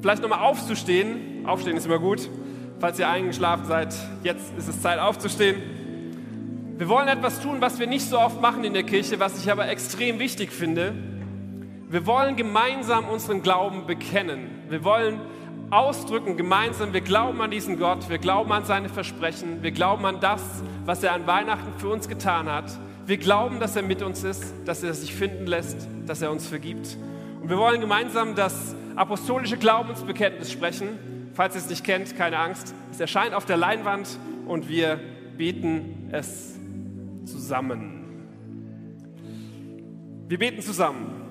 vielleicht 0.02 0.22
nochmal 0.22 0.40
aufzustehen. 0.40 1.46
Aufstehen 1.46 1.78
ist 1.78 1.86
immer 1.86 2.00
gut. 2.00 2.30
Falls 2.80 2.98
ihr 2.98 3.08
eingeschlafen 3.08 3.66
seid, 3.66 3.96
jetzt 4.24 4.58
ist 4.58 4.68
es 4.68 4.82
Zeit 4.82 5.00
aufzustehen. 5.00 5.81
Wir 6.82 6.90
wollen 6.90 7.10
etwas 7.10 7.40
tun, 7.40 7.58
was 7.60 7.78
wir 7.78 7.86
nicht 7.86 8.10
so 8.10 8.20
oft 8.20 8.42
machen 8.42 8.64
in 8.64 8.74
der 8.74 8.82
Kirche, 8.82 9.20
was 9.20 9.38
ich 9.38 9.52
aber 9.52 9.70
extrem 9.70 10.18
wichtig 10.18 10.52
finde. 10.52 10.96
Wir 11.88 12.08
wollen 12.08 12.36
gemeinsam 12.36 13.08
unseren 13.08 13.44
Glauben 13.44 13.86
bekennen. 13.86 14.50
Wir 14.68 14.84
wollen 14.84 15.22
ausdrücken 15.70 16.38
gemeinsam, 16.38 16.92
wir 16.92 17.02
glauben 17.02 17.40
an 17.40 17.52
diesen 17.52 17.78
Gott, 17.78 18.10
wir 18.10 18.18
glauben 18.18 18.52
an 18.52 18.66
seine 18.66 18.90
Versprechen, 18.90 19.62
wir 19.62 19.70
glauben 19.70 20.08
an 20.08 20.20
das, 20.22 20.42
was 20.84 21.04
er 21.04 21.14
an 21.14 21.28
Weihnachten 21.28 21.72
für 21.78 21.90
uns 21.90 22.10
getan 22.10 22.52
hat. 22.52 22.72
Wir 23.06 23.18
glauben, 23.18 23.60
dass 23.60 23.76
er 23.76 23.84
mit 23.84 24.02
uns 24.02 24.24
ist, 24.24 24.52
dass 24.66 24.82
er 24.82 24.96
sich 24.96 25.14
finden 25.14 25.46
lässt, 25.46 25.88
dass 26.08 26.24
er 26.24 26.32
uns 26.32 26.48
vergibt. 26.48 26.98
Und 27.44 27.52
wir 27.52 27.60
wollen 27.60 27.80
gemeinsam 27.80 28.34
das 28.34 28.76
apostolische 28.96 29.58
Glaubensbekenntnis 29.58 30.52
sprechen. 30.52 31.30
Falls 31.36 31.54
ihr 31.54 31.62
es 31.62 31.70
nicht 31.70 31.84
kennt, 31.84 32.18
keine 32.18 32.40
Angst. 32.40 32.74
Es 32.92 33.00
erscheint 33.00 33.36
auf 33.36 33.46
der 33.46 33.58
Leinwand 33.58 34.18
und 34.48 34.68
wir 34.68 35.00
beten 35.38 36.10
es 36.12 36.60
zusammen. 37.26 38.02
Wir 40.28 40.40
beten 40.40 40.62
zusammen. 40.62 41.22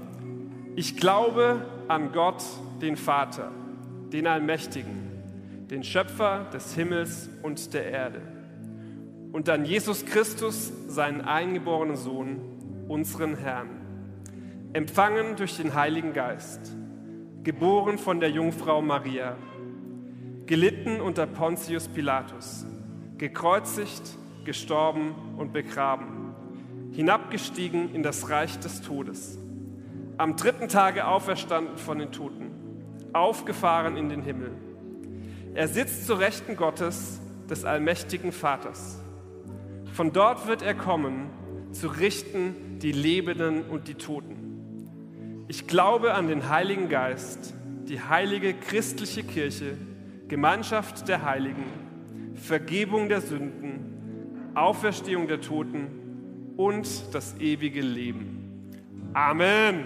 Ich 0.76 0.96
glaube 0.96 1.64
an 1.88 2.12
Gott, 2.12 2.42
den 2.80 2.96
Vater, 2.96 3.50
den 4.12 4.26
Allmächtigen, 4.26 5.66
den 5.70 5.82
Schöpfer 5.82 6.46
des 6.52 6.74
Himmels 6.74 7.28
und 7.42 7.74
der 7.74 7.86
Erde. 7.90 8.20
Und 9.32 9.48
an 9.48 9.64
Jesus 9.64 10.04
Christus, 10.04 10.72
seinen 10.88 11.20
eingeborenen 11.20 11.96
Sohn, 11.96 12.40
unseren 12.88 13.36
Herrn, 13.36 13.68
empfangen 14.72 15.36
durch 15.36 15.56
den 15.56 15.74
Heiligen 15.74 16.12
Geist, 16.12 16.72
geboren 17.42 17.98
von 17.98 18.20
der 18.20 18.30
Jungfrau 18.30 18.82
Maria, 18.82 19.36
gelitten 20.46 21.00
unter 21.00 21.26
Pontius 21.26 21.88
Pilatus, 21.88 22.66
gekreuzigt, 23.18 24.02
gestorben 24.44 25.14
und 25.36 25.52
begraben 25.52 26.20
hinabgestiegen 26.92 27.94
in 27.94 28.02
das 28.02 28.30
Reich 28.30 28.58
des 28.58 28.82
Todes, 28.82 29.38
am 30.18 30.36
dritten 30.36 30.68
Tage 30.68 31.06
auferstanden 31.06 31.76
von 31.76 31.98
den 31.98 32.12
Toten, 32.12 32.50
aufgefahren 33.12 33.96
in 33.96 34.08
den 34.08 34.22
Himmel. 34.22 34.52
Er 35.54 35.68
sitzt 35.68 36.06
zu 36.06 36.14
Rechten 36.14 36.56
Gottes, 36.56 37.20
des 37.48 37.64
allmächtigen 37.64 38.30
Vaters. 38.30 39.00
Von 39.92 40.12
dort 40.12 40.46
wird 40.46 40.62
er 40.62 40.74
kommen, 40.74 41.30
zu 41.72 41.88
richten 41.88 42.78
die 42.78 42.92
Lebenden 42.92 43.64
und 43.64 43.88
die 43.88 43.94
Toten. 43.94 45.44
Ich 45.48 45.66
glaube 45.66 46.14
an 46.14 46.28
den 46.28 46.48
Heiligen 46.48 46.88
Geist, 46.88 47.54
die 47.88 48.00
heilige 48.00 48.54
christliche 48.54 49.24
Kirche, 49.24 49.76
Gemeinschaft 50.28 51.08
der 51.08 51.24
Heiligen, 51.24 51.64
Vergebung 52.36 53.08
der 53.08 53.20
Sünden, 53.20 53.89
Auferstehung 54.60 55.26
der 55.26 55.40
Toten 55.40 56.54
und 56.56 56.86
das 57.14 57.34
ewige 57.40 57.80
Leben. 57.80 58.70
Amen. 59.14 59.84